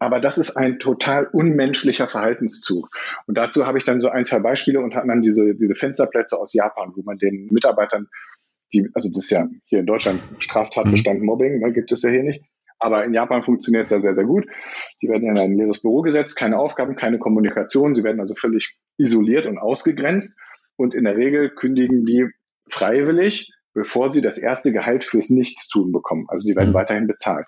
[0.00, 2.88] Aber das ist ein total unmenschlicher Verhaltenszug.
[3.26, 6.54] Und dazu habe ich dann so ein, zwei Beispiele, unter anderem diese, diese Fensterplätze aus
[6.54, 8.08] Japan, wo man den Mitarbeitern,
[8.72, 11.26] die, also das ist ja hier in Deutschland Straftatbestand mhm.
[11.26, 12.42] Mobbing, ne, gibt es ja hier nicht.
[12.78, 14.46] Aber in Japan funktioniert es ja sehr, sehr gut.
[15.02, 17.94] Die werden ja in ein leeres Büro gesetzt, keine Aufgaben, keine Kommunikation.
[17.94, 20.38] Sie werden also völlig isoliert und ausgegrenzt.
[20.76, 22.28] Und in der Regel kündigen die
[22.70, 26.26] freiwillig, bevor sie das erste Gehalt fürs Nichtstun bekommen.
[26.28, 26.74] Also die werden mhm.
[26.74, 27.46] weiterhin bezahlt.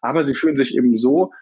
[0.00, 1.32] Aber sie fühlen sich eben so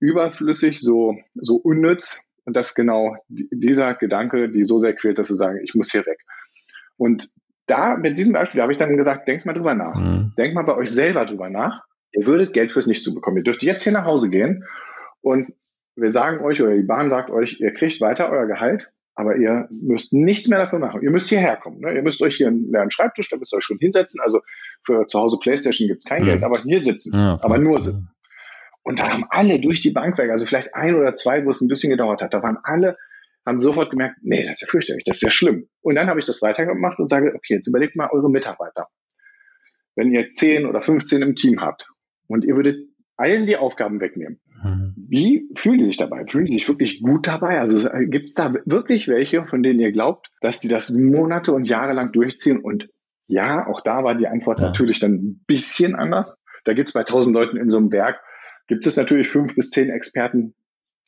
[0.00, 2.22] überflüssig, so, so unnütz.
[2.46, 6.04] Und das genau dieser Gedanke, die so sehr quält, dass sie sagen, ich muss hier
[6.04, 6.18] weg.
[6.96, 7.30] Und
[7.66, 9.94] da, mit diesem Beispiel habe ich dann gesagt, denkt mal drüber nach.
[9.94, 10.32] Mhm.
[10.36, 11.82] Denkt mal bei euch selber drüber nach.
[12.12, 13.38] Ihr würdet Geld fürs Nichts bekommen.
[13.38, 14.64] Ihr dürft jetzt hier nach Hause gehen
[15.22, 15.52] und
[15.96, 19.68] wir sagen euch oder die Bahn sagt euch, ihr kriegt weiter euer Gehalt, aber ihr
[19.70, 21.02] müsst nichts mehr dafür machen.
[21.02, 21.80] Ihr müsst hierher kommen.
[21.80, 21.94] Ne?
[21.94, 24.20] Ihr müsst euch hier einen leeren Schreibtisch, da müsst ihr euch schon hinsetzen.
[24.20, 24.40] Also
[24.84, 26.26] für zu Hause Playstation gibt es kein mhm.
[26.26, 27.16] Geld, aber hier sitzen.
[27.16, 28.10] Ja, aber nur sitzen.
[28.84, 31.60] Und da haben alle durch die Bank weg, also vielleicht ein oder zwei, wo es
[31.60, 32.96] ein bisschen gedauert hat, da waren alle,
[33.44, 35.68] haben sofort gemerkt, nee, das ist ja fürchterlich, das ist ja schlimm.
[35.80, 38.88] Und dann habe ich das weitergemacht und sage, okay, jetzt überlegt mal eure Mitarbeiter.
[39.96, 41.88] Wenn ihr 10 oder 15 im Team habt
[42.28, 44.94] und ihr würdet allen die Aufgaben wegnehmen, mhm.
[44.96, 46.26] wie fühlen die sich dabei?
[46.26, 47.60] Fühlen die sich wirklich gut dabei?
[47.60, 51.68] Also gibt es da wirklich welche, von denen ihr glaubt, dass die das Monate und
[51.68, 52.60] Jahre lang durchziehen?
[52.60, 52.88] Und
[53.28, 54.66] ja, auch da war die Antwort ja.
[54.66, 56.38] natürlich dann ein bisschen anders.
[56.64, 58.20] Da gibt es bei 1000 Leuten in so einem Berg
[58.66, 60.54] gibt es natürlich fünf bis zehn Experten,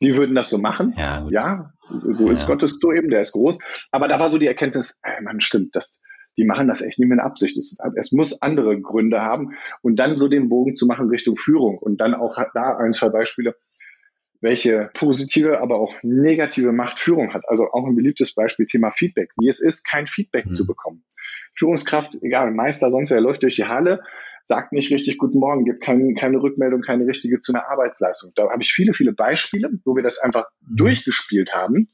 [0.01, 0.93] die würden das so machen.
[0.97, 1.31] Ja, gut.
[1.31, 2.47] ja so ist ja.
[2.47, 3.57] Gottes so eben, der ist groß.
[3.91, 6.01] Aber da war so die Erkenntnis, ey, man stimmt, das,
[6.37, 7.57] die machen das echt nicht mit Absicht.
[7.57, 9.55] Es, es, muss andere Gründe haben.
[9.81, 13.09] Und dann so den Bogen zu machen Richtung Führung und dann auch da ein, zwei
[13.09, 13.55] Beispiele,
[14.39, 17.43] welche positive, aber auch negative Macht Führung hat.
[17.47, 19.31] Also auch ein beliebtes Beispiel Thema Feedback.
[19.39, 20.53] Wie es ist, kein Feedback mhm.
[20.53, 21.03] zu bekommen.
[21.55, 24.03] Führungskraft, egal, Meister, sonst wer läuft durch die Halle,
[24.47, 28.31] sagt nicht richtig Guten Morgen, gibt kein, keine Rückmeldung, keine richtige zu einer Arbeitsleistung.
[28.35, 30.77] Da habe ich viele, viele Beispiele, wo wir das einfach mhm.
[30.77, 31.89] durchgespielt haben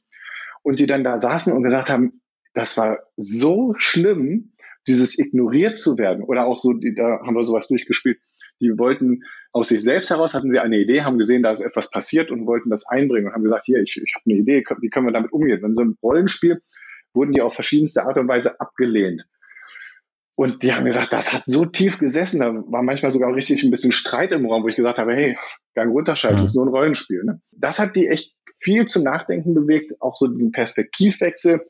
[0.62, 2.22] und die dann da saßen und gesagt haben,
[2.54, 4.54] das war so schlimm,
[4.88, 8.20] dieses ignoriert zu werden oder auch so, die, da haben wir sowas durchgespielt.
[8.62, 11.90] Die wollten aus sich selbst heraus, hatten sie eine Idee, haben gesehen, da ist etwas
[11.90, 14.90] passiert und wollten das einbringen und haben gesagt, hier, ich, ich habe eine Idee, wie
[14.90, 15.64] können wir damit umgehen?
[15.64, 16.62] In so einem Rollenspiel
[17.14, 19.26] wurden die auf verschiedenste Art und Weise abgelehnt.
[20.36, 23.70] Und die haben gesagt, das hat so tief gesessen, da war manchmal sogar richtig ein
[23.70, 25.38] bisschen Streit im Raum, wo ich gesagt habe, hey,
[25.76, 26.46] Gang runterschalten, mhm.
[26.46, 27.24] ist nur ein Rollenspiel.
[27.24, 27.40] Ne?
[27.52, 31.62] Das hat die echt viel zum Nachdenken bewegt, auch so diesen Perspektivwechsel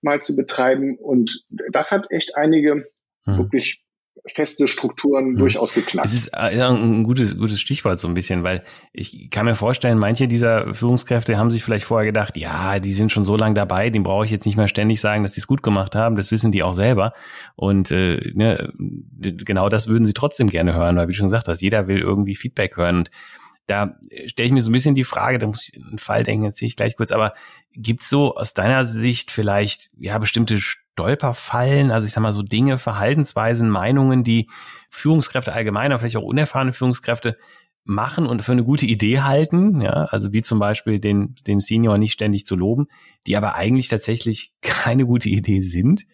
[0.00, 0.96] mal zu betreiben.
[0.98, 2.86] Und das hat echt einige
[3.26, 3.38] mhm.
[3.38, 3.82] wirklich
[4.26, 5.36] feste Strukturen mhm.
[5.36, 6.06] durchaus geknackt.
[6.06, 9.98] Es ist äh, ein gutes, gutes Stichwort so ein bisschen, weil ich kann mir vorstellen,
[9.98, 13.90] manche dieser Führungskräfte haben sich vielleicht vorher gedacht, ja, die sind schon so lange dabei,
[13.90, 16.32] dem brauche ich jetzt nicht mehr ständig sagen, dass sie es gut gemacht haben, das
[16.32, 17.12] wissen die auch selber.
[17.54, 21.48] Und äh, ne, genau das würden sie trotzdem gerne hören, weil wie du schon gesagt
[21.48, 22.98] hast, jeder will irgendwie Feedback hören.
[22.98, 23.10] Und
[23.66, 26.44] da stelle ich mir so ein bisschen die Frage, da muss ich einen Fall denken,
[26.44, 27.34] jetzt sehe ich gleich kurz, aber
[27.72, 30.58] gibt's so aus deiner Sicht vielleicht ja bestimmte
[30.96, 34.48] Stolperfallen, also ich sag mal so Dinge, Verhaltensweisen, Meinungen, die
[34.88, 37.36] Führungskräfte allgemein, vielleicht auch unerfahrene Führungskräfte
[37.84, 41.98] machen und für eine gute Idee halten, ja, also wie zum Beispiel den, den Senior
[41.98, 42.86] nicht ständig zu loben,
[43.26, 46.04] die aber eigentlich tatsächlich keine gute Idee sind.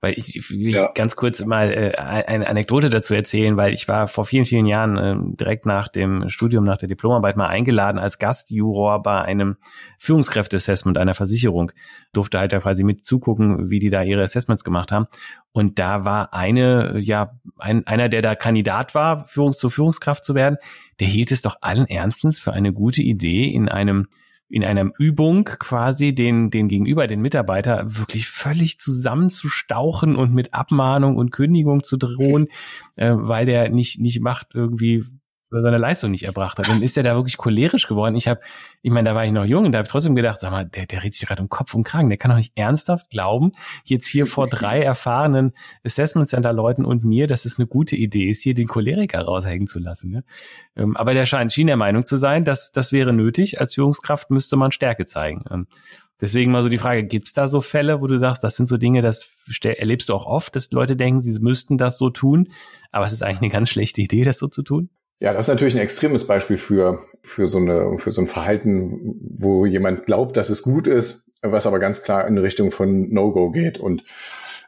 [0.00, 0.92] Weil ich, ich will ja.
[0.94, 4.96] ganz kurz mal äh, eine Anekdote dazu erzählen, weil ich war vor vielen, vielen Jahren
[4.96, 9.56] äh, direkt nach dem Studium, nach der Diplomarbeit mal eingeladen als Gastjuror bei einem
[9.98, 11.72] Führungskräfteassessment einer Versicherung.
[12.12, 15.06] Durfte halt da quasi mit zugucken, wie die da ihre Assessments gemacht haben.
[15.50, 20.36] Und da war eine, ja, ein, einer, der da Kandidat war, Führungs zur Führungskraft zu
[20.36, 20.58] werden,
[21.00, 24.06] der hielt es doch allen Ernstens für eine gute Idee, in einem
[24.48, 31.16] in einer Übung quasi den, den Gegenüber, den Mitarbeiter wirklich völlig zusammenzustauchen und mit Abmahnung
[31.16, 32.48] und Kündigung zu drohen,
[32.96, 35.04] äh, weil der nicht, nicht macht irgendwie,
[35.50, 36.68] seine Leistung nicht erbracht hat.
[36.68, 38.14] Dann ist er da wirklich cholerisch geworden.
[38.16, 38.40] Ich habe,
[38.82, 40.66] ich meine, da war ich noch jung und da habe ich trotzdem gedacht, sag mal,
[40.66, 42.08] der, der redet sich gerade um Kopf und Kragen.
[42.10, 43.52] Der kann doch nicht ernsthaft glauben,
[43.84, 45.52] jetzt hier vor drei erfahrenen
[45.84, 49.66] Assessment Center Leuten und mir, dass es eine gute Idee ist, hier den Choleriker raushängen
[49.66, 50.10] zu lassen.
[50.10, 50.24] Ne?
[50.76, 53.60] Ähm, aber der scheint schien der Meinung zu sein, dass das wäre nötig.
[53.60, 55.44] Als Führungskraft müsste man Stärke zeigen.
[55.50, 55.66] Ähm,
[56.20, 58.68] deswegen mal so die Frage, gibt es da so Fälle, wo du sagst, das sind
[58.68, 62.50] so Dinge, das erlebst du auch oft, dass Leute denken, sie müssten das so tun,
[62.90, 64.90] aber es ist eigentlich eine ganz schlechte Idee, das so zu tun?
[65.20, 69.16] Ja, das ist natürlich ein extremes Beispiel für, für, so eine, für so ein Verhalten,
[69.36, 73.50] wo jemand glaubt, dass es gut ist, was aber ganz klar in Richtung von No-Go
[73.50, 73.78] geht.
[73.78, 74.04] Und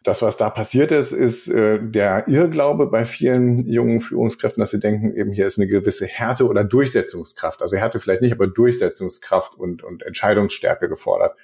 [0.02, 4.80] das, was da passiert ist, ist äh, der Irrglaube bei vielen jungen Führungskräften, dass sie
[4.80, 7.62] denken, eben hier ist eine gewisse Härte oder Durchsetzungskraft.
[7.62, 11.36] Also Härte vielleicht nicht, aber Durchsetzungskraft und, und Entscheidungsstärke gefordert.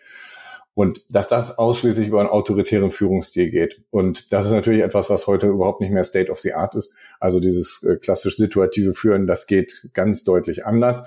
[0.76, 3.80] Und dass das ausschließlich über einen autoritären Führungsstil geht.
[3.88, 6.92] Und das ist natürlich etwas, was heute überhaupt nicht mehr State of the Art ist.
[7.18, 11.04] Also dieses äh, klassisch situative Führen, das geht ganz deutlich anders.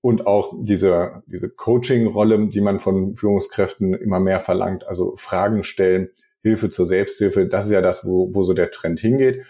[0.00, 6.08] Und auch diese, diese Coaching-Rolle, die man von Führungskräften immer mehr verlangt, also Fragen stellen,
[6.40, 9.44] Hilfe zur Selbsthilfe, das ist ja das, wo, wo so der Trend hingeht.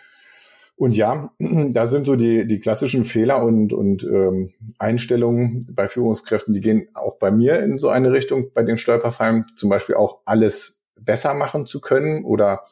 [0.76, 6.54] Und ja, da sind so die, die klassischen Fehler und, und ähm, Einstellungen bei Führungskräften,
[6.54, 10.20] die gehen auch bei mir in so eine Richtung, bei den Stolperfallen, zum Beispiel auch
[10.24, 12.64] alles besser machen zu können oder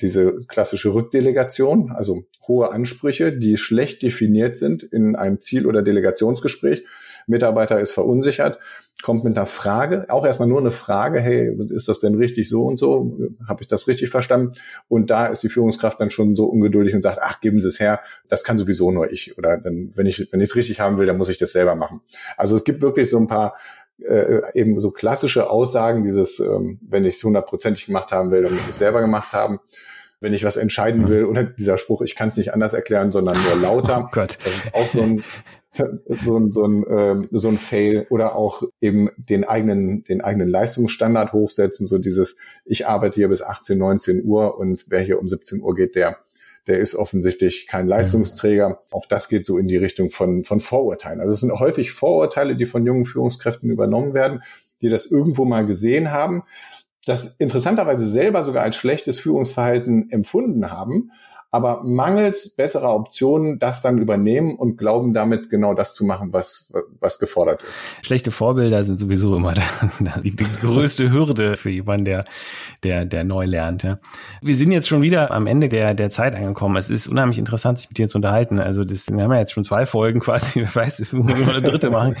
[0.00, 6.84] diese klassische Rückdelegation, also hohe Ansprüche, die schlecht definiert sind in einem Ziel- oder Delegationsgespräch.
[7.26, 8.58] Mitarbeiter ist verunsichert,
[9.02, 12.64] kommt mit einer Frage, auch erstmal nur eine Frage, hey, ist das denn richtig so
[12.64, 13.18] und so?
[13.46, 14.52] Habe ich das richtig verstanden?
[14.88, 17.80] Und da ist die Führungskraft dann schon so ungeduldig und sagt, ach, geben Sie es
[17.80, 19.36] her, das kann sowieso nur ich.
[19.36, 21.74] Oder dann, wenn ich wenn ich es richtig haben will, dann muss ich das selber
[21.74, 22.00] machen.
[22.36, 23.56] Also es gibt wirklich so ein paar
[23.98, 28.52] äh, eben so klassische Aussagen, dieses, ähm, wenn ich es hundertprozentig gemacht haben will, dann
[28.52, 29.60] muss ich es selber gemacht haben
[30.24, 33.36] wenn ich was entscheiden will, oder dieser Spruch, ich kann es nicht anders erklären, sondern
[33.44, 33.84] nur lauter.
[34.04, 34.38] Oh Gott.
[34.42, 35.22] Das ist auch so ein,
[35.70, 38.06] so ein, so ein, ähm, so ein Fail.
[38.08, 43.42] Oder auch eben den eigenen, den eigenen Leistungsstandard hochsetzen, so dieses, ich arbeite hier bis
[43.42, 46.18] 18, 19 Uhr und wer hier um 17 Uhr geht, der
[46.66, 48.80] der ist offensichtlich kein Leistungsträger.
[48.90, 51.20] Auch das geht so in die Richtung von, von Vorurteilen.
[51.20, 54.42] Also es sind häufig Vorurteile, die von jungen Führungskräften übernommen werden,
[54.80, 56.44] die das irgendwo mal gesehen haben,
[57.04, 61.10] das interessanterweise selber sogar als schlechtes Führungsverhalten empfunden haben,
[61.54, 66.72] aber mangels besserer Optionen das dann übernehmen und glauben damit genau das zu machen, was,
[66.98, 67.80] was gefordert ist.
[68.02, 69.54] Schlechte Vorbilder sind sowieso immer
[70.24, 72.24] die, die größte Hürde für jemanden, der,
[72.82, 73.84] der, der neu lernt.
[73.84, 74.00] Ja.
[74.42, 76.74] Wir sind jetzt schon wieder am Ende der, der Zeit angekommen.
[76.74, 78.58] Es ist unheimlich interessant, sich mit dir zu unterhalten.
[78.58, 81.54] Also das, wir haben ja jetzt schon zwei Folgen quasi, wer weiß, das müssen wir
[81.54, 82.16] eine dritte machen.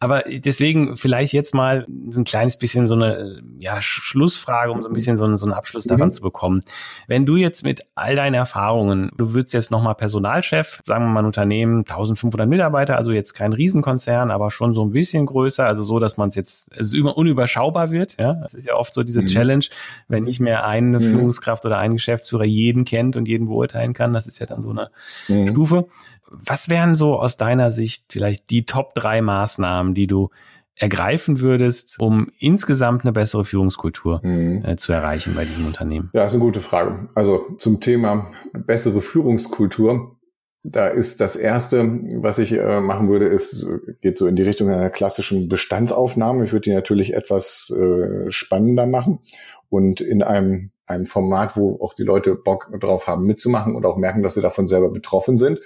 [0.00, 4.88] Aber deswegen vielleicht jetzt mal so ein kleines bisschen so eine ja, Schlussfrage, um so
[4.88, 6.12] ein bisschen so einen, so einen Abschluss daran mhm.
[6.12, 6.62] zu bekommen.
[7.06, 9.10] Wenn du jetzt mit all deinen Erfahrungen Erfahrungen.
[9.16, 13.52] Du würdest jetzt nochmal Personalchef, sagen wir mal ein Unternehmen, 1500 Mitarbeiter, also jetzt kein
[13.52, 17.16] Riesenkonzern, aber schon so ein bisschen größer, also so, dass man es jetzt es immer
[17.16, 18.16] unüberschaubar wird.
[18.18, 19.26] Ja, das ist ja oft so diese mhm.
[19.26, 19.64] Challenge,
[20.08, 21.02] wenn nicht mehr eine mhm.
[21.02, 24.12] Führungskraft oder ein Geschäftsführer jeden kennt und jeden beurteilen kann.
[24.12, 24.90] Das ist ja dann so eine
[25.28, 25.48] mhm.
[25.48, 25.86] Stufe.
[26.30, 30.30] Was wären so aus deiner Sicht vielleicht die Top drei Maßnahmen, die du
[30.78, 34.64] ergreifen würdest, um insgesamt eine bessere Führungskultur mhm.
[34.64, 36.10] äh, zu erreichen bei diesem Unternehmen?
[36.12, 37.08] Ja, ist eine gute Frage.
[37.14, 40.16] Also zum Thema bessere Führungskultur.
[40.64, 41.84] Da ist das erste,
[42.20, 43.66] was ich äh, machen würde, ist,
[44.00, 46.44] geht so in die Richtung einer klassischen Bestandsaufnahme.
[46.44, 49.20] Ich würde die natürlich etwas äh, spannender machen
[49.68, 53.96] und in einem, einem Format, wo auch die Leute Bock drauf haben mitzumachen und auch
[53.96, 55.60] merken, dass sie davon selber betroffen sind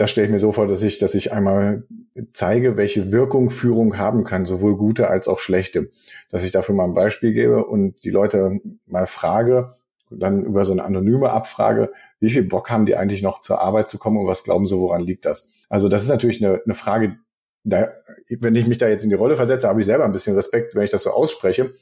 [0.00, 1.84] das stelle ich mir so vor, dass ich, dass ich einmal
[2.32, 5.90] zeige, welche Wirkung Führung haben kann, sowohl gute als auch schlechte.
[6.30, 9.74] Dass ich dafür mal ein Beispiel gebe und die Leute mal frage,
[10.10, 13.90] dann über so eine anonyme Abfrage, wie viel Bock haben die eigentlich noch zur Arbeit
[13.90, 15.52] zu kommen und was glauben sie, woran liegt das?
[15.68, 17.18] Also das ist natürlich eine, eine Frage,
[17.64, 17.90] da,
[18.30, 20.74] wenn ich mich da jetzt in die Rolle versetze, habe ich selber ein bisschen Respekt,
[20.74, 21.74] wenn ich das so ausspreche.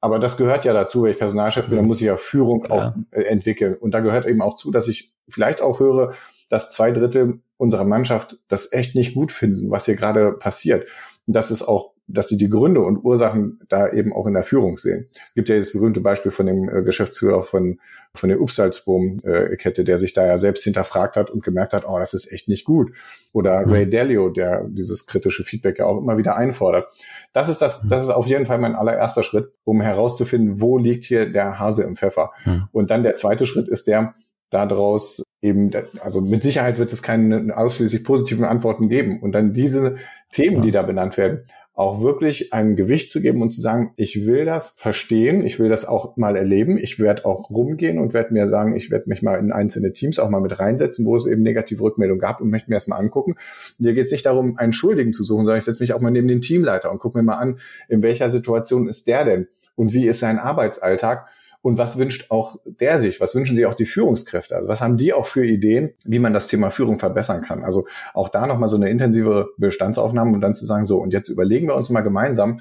[0.00, 2.70] Aber das gehört ja dazu, wenn ich Personalchef bin, dann muss ich ja Führung ja.
[2.70, 3.74] auch äh, entwickeln.
[3.74, 6.12] Und da gehört eben auch zu, dass ich vielleicht auch höre,
[6.48, 10.88] dass zwei Drittel unserer Mannschaft das echt nicht gut finden, was hier gerade passiert.
[11.26, 14.76] Das ist auch dass sie die Gründe und Ursachen da eben auch in der Führung
[14.76, 15.08] sehen.
[15.12, 17.80] Es gibt ja das berühmte Beispiel von dem äh, Geschäftsführer von,
[18.14, 22.14] von der Upsalzboom-Kette, der sich da ja selbst hinterfragt hat und gemerkt hat, oh, das
[22.14, 22.92] ist echt nicht gut.
[23.32, 23.72] Oder mhm.
[23.72, 26.86] Ray Dalio, der dieses kritische Feedback ja auch immer wieder einfordert.
[27.32, 27.88] Das ist das, mhm.
[27.88, 31.82] das ist auf jeden Fall mein allererster Schritt, um herauszufinden, wo liegt hier der Hase
[31.82, 32.30] im Pfeffer.
[32.44, 32.68] Mhm.
[32.70, 34.14] Und dann der zweite Schritt ist der,
[34.50, 39.20] daraus eben, also mit Sicherheit wird es keine ausschließlich positiven Antworten geben.
[39.20, 39.96] Und dann diese
[40.32, 41.44] Themen, die da benannt werden,
[41.76, 45.68] auch wirklich ein Gewicht zu geben und zu sagen, ich will das verstehen, ich will
[45.68, 49.20] das auch mal erleben, ich werde auch rumgehen und werde mir sagen, ich werde mich
[49.20, 52.48] mal in einzelne Teams auch mal mit reinsetzen, wo es eben negative Rückmeldungen gab und
[52.48, 53.34] möchte mir das mal angucken.
[53.78, 56.10] Hier geht es nicht darum, einen Schuldigen zu suchen, sondern ich setze mich auch mal
[56.10, 57.58] neben den Teamleiter und gucke mir mal an,
[57.90, 61.26] in welcher Situation ist der denn und wie ist sein Arbeitsalltag
[61.66, 63.20] und was wünscht auch der sich?
[63.20, 64.54] Was wünschen sich auch die Führungskräfte?
[64.54, 67.64] Also was haben die auch für Ideen, wie man das Thema Führung verbessern kann?
[67.64, 71.28] Also auch da nochmal so eine intensive Bestandsaufnahme und dann zu sagen, so, und jetzt
[71.28, 72.58] überlegen wir uns mal gemeinsam,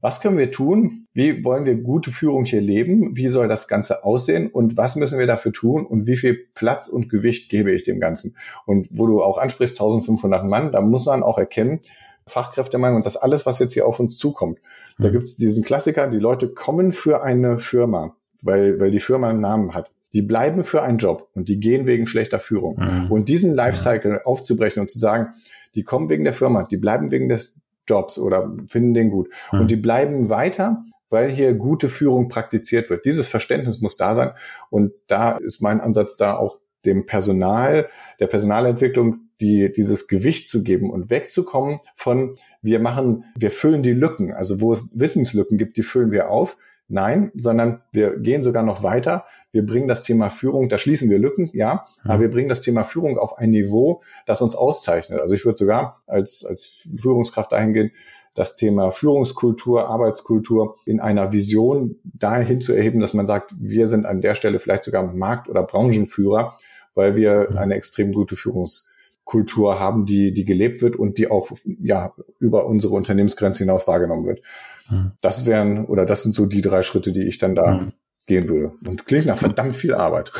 [0.00, 1.08] was können wir tun?
[1.14, 3.16] Wie wollen wir gute Führung hier leben?
[3.16, 4.46] Wie soll das Ganze aussehen?
[4.46, 5.84] Und was müssen wir dafür tun?
[5.84, 8.36] Und wie viel Platz und Gewicht gebe ich dem Ganzen?
[8.66, 11.80] Und wo du auch ansprichst, 1500 Mann, da muss man auch erkennen,
[12.26, 14.58] Fachkräftemangel und das alles, was jetzt hier auf uns zukommt.
[14.98, 15.12] Da mhm.
[15.12, 19.40] gibt es diesen Klassiker, die Leute kommen für eine Firma, weil, weil die Firma einen
[19.40, 19.90] Namen hat.
[20.12, 22.78] Die bleiben für einen Job und die gehen wegen schlechter Führung.
[22.78, 23.10] Mhm.
[23.10, 25.28] Und diesen Lifecycle aufzubrechen und zu sagen,
[25.74, 27.58] die kommen wegen der Firma, die bleiben wegen des
[27.88, 29.28] Jobs oder finden den gut.
[29.50, 29.60] Mhm.
[29.60, 33.04] Und die bleiben weiter, weil hier gute Führung praktiziert wird.
[33.04, 34.30] Dieses Verständnis muss da sein.
[34.70, 40.62] Und da ist mein Ansatz da auch dem Personal, der Personalentwicklung die, dieses Gewicht zu
[40.62, 45.76] geben und wegzukommen von, wir machen, wir füllen die Lücken, also wo es Wissenslücken gibt,
[45.76, 46.56] die füllen wir auf.
[46.88, 49.24] Nein, sondern wir gehen sogar noch weiter.
[49.50, 52.10] Wir bringen das Thema Führung, da schließen wir Lücken, ja, mhm.
[52.10, 55.20] aber wir bringen das Thema Führung auf ein Niveau, das uns auszeichnet.
[55.20, 57.90] Also ich würde sogar als, als Führungskraft dahin gehen,
[58.34, 64.06] das Thema Führungskultur, Arbeitskultur in einer Vision dahin zu erheben, dass man sagt, wir sind
[64.06, 66.56] an der Stelle vielleicht sogar Markt- oder Branchenführer,
[66.94, 68.91] weil wir eine extrem gute Führungs
[69.32, 74.26] Kultur haben, die, die gelebt wird und die auch ja über unsere Unternehmensgrenze hinaus wahrgenommen
[74.26, 74.42] wird.
[74.90, 75.12] Mhm.
[75.22, 77.92] Das wären oder das sind so die drei Schritte, die ich dann da mhm.
[78.26, 78.72] gehen würde.
[78.86, 80.32] Und klingt nach verdammt viel Arbeit.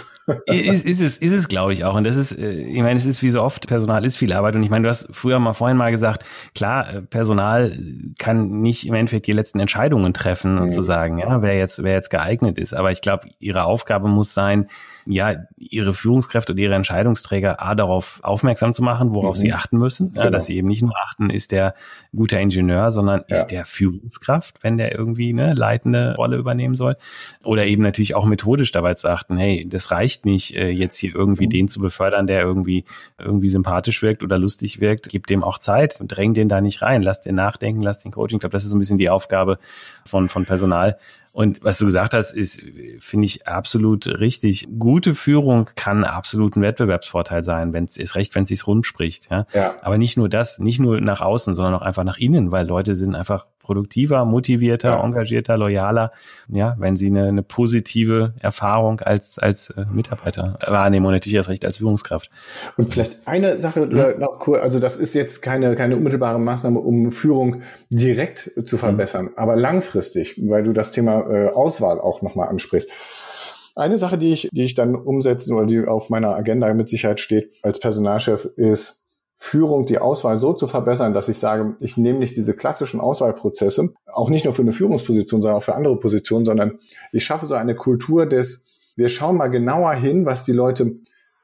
[0.47, 1.95] Ist, ist es, ist es, glaube ich auch.
[1.95, 4.57] Und das ist, äh, ich meine, es ist wie so oft, Personal ist viel Arbeit.
[4.57, 7.79] Und ich meine, du hast früher mal vorhin mal gesagt, klar, äh, Personal
[8.19, 10.71] kann nicht im Endeffekt die letzten Entscheidungen treffen und mhm.
[10.71, 12.75] zu sagen, ja, wer jetzt, wer jetzt geeignet ist.
[12.75, 14.69] Aber ich glaube, ihre Aufgabe muss sein,
[15.07, 19.41] ja, ihre Führungskräfte und ihre Entscheidungsträger A, darauf aufmerksam zu machen, worauf mhm.
[19.41, 20.13] sie achten müssen.
[20.13, 20.27] Genau.
[20.27, 21.75] Ja, dass sie eben nicht nur achten, ist der
[22.15, 23.37] guter Ingenieur, sondern ja.
[23.37, 26.97] ist der Führungskraft, wenn der irgendwie eine leitende Rolle übernehmen soll.
[27.43, 31.15] Oder eben natürlich auch methodisch dabei zu achten, hey, das reicht nicht, äh, jetzt hier
[31.15, 31.51] irgendwie mhm.
[31.51, 32.85] den zu befördern, der irgendwie,
[33.19, 35.09] irgendwie sympathisch wirkt oder lustig wirkt.
[35.09, 37.03] Gib dem auch Zeit und dräng den da nicht rein.
[37.03, 38.37] Lass den nachdenken, lass den Coaching.
[38.37, 39.59] Ich glaube, das ist so ein bisschen die Aufgabe
[40.05, 40.99] von, von Personal,
[41.33, 42.61] und was du gesagt hast, ist,
[43.01, 44.69] finde ich absolut richtig.
[44.79, 48.85] Gute Führung kann absolut ein Wettbewerbsvorteil sein, wenn es ist recht, wenn es sich rund
[48.85, 49.31] spricht.
[49.31, 49.47] Ja?
[49.55, 49.75] ja.
[49.81, 52.95] Aber nicht nur das, nicht nur nach außen, sondern auch einfach nach innen, weil Leute
[52.95, 55.05] sind einfach produktiver, motivierter, ja.
[55.05, 56.13] engagierter, loyaler,
[56.49, 61.49] ja, wenn sie eine, eine positive Erfahrung als, als äh, Mitarbeiter wahrnehmen und natürlich erst
[61.49, 62.29] recht als Führungskraft.
[62.77, 64.21] Und vielleicht eine Sache mhm.
[64.21, 69.27] noch kurz, also das ist jetzt keine, keine unmittelbare Maßnahme, um Führung direkt zu verbessern,
[69.27, 69.33] mhm.
[69.37, 72.91] aber langfristig, weil du das Thema äh, Auswahl auch nochmal ansprichst.
[73.75, 77.21] Eine Sache, die ich, die ich dann umsetzen oder die auf meiner Agenda mit Sicherheit
[77.21, 79.03] steht als Personalchef, ist
[79.45, 83.93] Führung, die Auswahl so zu verbessern, dass ich sage, ich nehme nicht diese klassischen Auswahlprozesse,
[84.07, 86.79] auch nicht nur für eine Führungsposition, sondern auch für andere Positionen, sondern
[87.11, 90.95] ich schaffe so eine Kultur des, wir schauen mal genauer hin, was die Leute,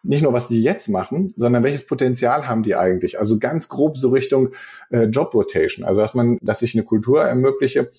[0.05, 3.19] nicht nur was die jetzt machen, sondern welches Potenzial haben die eigentlich?
[3.19, 4.51] Also ganz grob so Richtung
[4.91, 5.85] äh, Job Rotation.
[5.85, 7.91] Also dass man, dass ich eine Kultur ermögliche,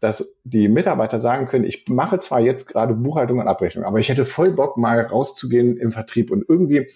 [0.00, 4.08] dass die Mitarbeiter sagen können, ich mache zwar jetzt gerade Buchhaltung und Abrechnung, aber ich
[4.08, 6.88] hätte voll Bock mal rauszugehen im Vertrieb und irgendwie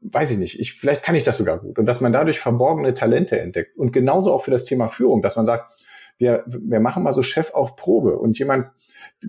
[0.00, 1.78] weiß ich nicht, ich, vielleicht kann ich das sogar gut.
[1.78, 3.76] Und dass man dadurch verborgene Talente entdeckt.
[3.76, 5.70] Und genauso auch für das Thema Führung, dass man sagt,
[6.18, 8.68] wir, wir machen mal so Chef auf Probe und jemand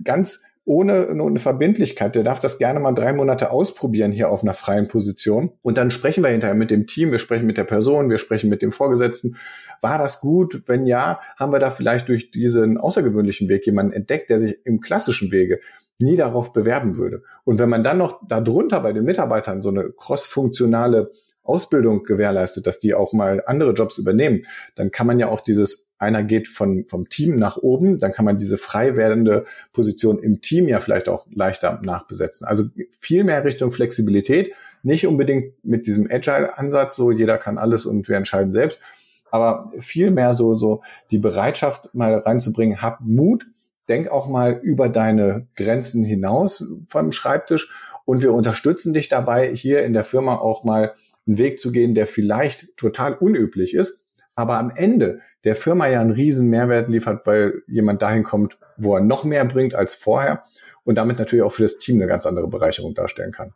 [0.04, 4.54] ganz ohne eine Verbindlichkeit, der darf das gerne mal drei Monate ausprobieren hier auf einer
[4.54, 5.52] freien Position.
[5.60, 8.48] Und dann sprechen wir hinterher mit dem Team, wir sprechen mit der Person, wir sprechen
[8.48, 9.36] mit dem Vorgesetzten.
[9.82, 10.62] War das gut?
[10.66, 14.80] Wenn ja, haben wir da vielleicht durch diesen außergewöhnlichen Weg jemanden entdeckt, der sich im
[14.80, 15.60] klassischen Wege
[15.98, 17.22] nie darauf bewerben würde.
[17.44, 22.78] Und wenn man dann noch darunter bei den Mitarbeitern so eine crossfunktionale Ausbildung gewährleistet, dass
[22.78, 24.42] die auch mal andere Jobs übernehmen,
[24.76, 28.24] dann kann man ja auch dieses einer geht von, vom Team nach oben, dann kann
[28.24, 32.46] man diese frei werdende Position im Team ja vielleicht auch leichter nachbesetzen.
[32.46, 32.64] Also
[32.98, 34.52] viel mehr Richtung Flexibilität,
[34.82, 38.80] nicht unbedingt mit diesem Agile-Ansatz, so jeder kann alles und wir entscheiden selbst,
[39.30, 43.46] aber viel mehr so, so die Bereitschaft mal reinzubringen, hab Mut,
[43.88, 47.72] denk auch mal über deine Grenzen hinaus vom Schreibtisch
[48.04, 50.94] und wir unterstützen dich dabei, hier in der Firma auch mal
[51.26, 54.04] einen Weg zu gehen, der vielleicht total unüblich ist,
[54.34, 58.96] aber am Ende der Firma ja einen riesen Mehrwert liefert, weil jemand dahin kommt, wo
[58.96, 60.42] er noch mehr bringt als vorher
[60.84, 63.54] und damit natürlich auch für das Team eine ganz andere Bereicherung darstellen kann.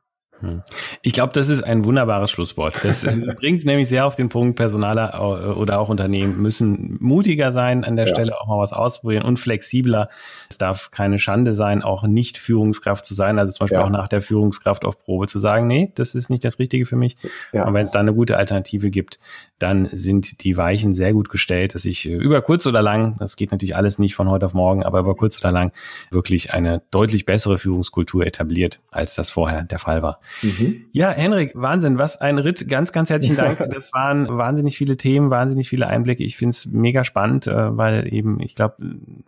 [1.03, 2.81] Ich glaube, das ist ein wunderbares Schlusswort.
[2.85, 7.51] Das bringt es nämlich sehr auf den Punkt, Personaler äh, oder auch Unternehmen müssen mutiger
[7.51, 8.15] sein an der ja.
[8.15, 10.09] Stelle, auch mal was ausprobieren und flexibler.
[10.49, 13.39] Es darf keine Schande sein, auch nicht Führungskraft zu sein.
[13.39, 13.85] Also zum Beispiel ja.
[13.85, 16.97] auch nach der Führungskraft auf Probe zu sagen, nee, das ist nicht das Richtige für
[16.97, 17.17] mich.
[17.53, 17.67] Ja.
[17.67, 19.19] Und wenn es da eine gute Alternative gibt,
[19.59, 23.37] dann sind die Weichen sehr gut gestellt, dass ich äh, über kurz oder lang, das
[23.37, 25.73] geht natürlich alles nicht von heute auf morgen, aber über kurz oder lang
[26.11, 30.21] wirklich eine deutlich bessere Führungskultur etabliert, als das vorher der Fall war.
[30.43, 30.87] Mhm.
[30.93, 32.69] Ja, Henrik, Wahnsinn, was ein Ritt.
[32.69, 33.59] Ganz, ganz herzlichen Dank.
[33.71, 36.25] Das waren wahnsinnig viele Themen, wahnsinnig viele Einblicke.
[36.25, 38.77] Ich finde es mega spannend, äh, weil eben, ich glaube,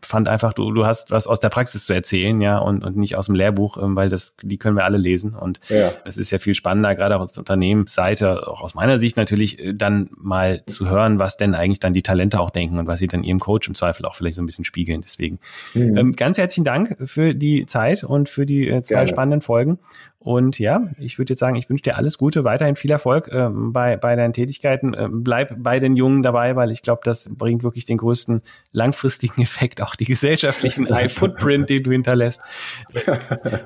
[0.02, 3.16] fand einfach, du, du hast was aus der Praxis zu erzählen, ja, und, und nicht
[3.16, 5.34] aus dem Lehrbuch, ähm, weil das, die können wir alle lesen.
[5.34, 5.92] Und ja.
[6.04, 9.64] das ist ja viel spannender, gerade auch aus der Unternehmensseite, auch aus meiner Sicht natürlich,
[9.64, 12.98] äh, dann mal zu hören, was denn eigentlich dann die Talente auch denken und was
[12.98, 15.00] sie dann ihrem Coach im Zweifel auch vielleicht so ein bisschen spiegeln.
[15.02, 15.38] Deswegen
[15.74, 15.96] mhm.
[15.96, 19.08] ähm, ganz herzlichen Dank für die Zeit und für die äh, zwei Gerne.
[19.08, 19.78] spannenden Folgen.
[20.22, 23.72] Und ja, ich würde jetzt sagen, ich wünsche dir alles Gute, weiterhin viel Erfolg ähm,
[23.72, 24.94] bei, bei deinen Tätigkeiten.
[24.96, 28.42] Ähm, bleib bei den Jungen dabei, weil ich glaube, das bringt wirklich den größten
[28.72, 32.42] langfristigen Effekt, auch die gesellschaftlichen Footprint, den du hinterlässt.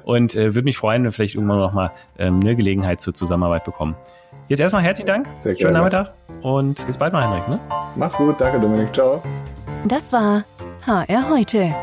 [0.04, 3.14] Und äh, würde mich freuen, wenn wir vielleicht irgendwann noch mal ähm, eine Gelegenheit zur
[3.14, 3.96] Zusammenarbeit bekommen.
[4.46, 5.26] Jetzt erstmal herzlichen Dank.
[5.36, 7.48] Sehr Schönen Nachmittag und bis bald mal, Henrik.
[7.48, 7.58] Ne?
[7.96, 8.36] Mach's gut.
[8.38, 8.94] Danke, Dominik.
[8.94, 9.20] Ciao.
[9.86, 10.44] Das war
[10.86, 11.74] HR heute.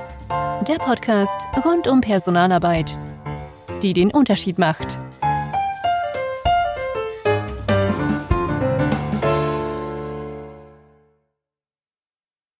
[0.67, 2.95] Der Podcast rund um Personalarbeit
[3.81, 4.97] die den Unterschied macht.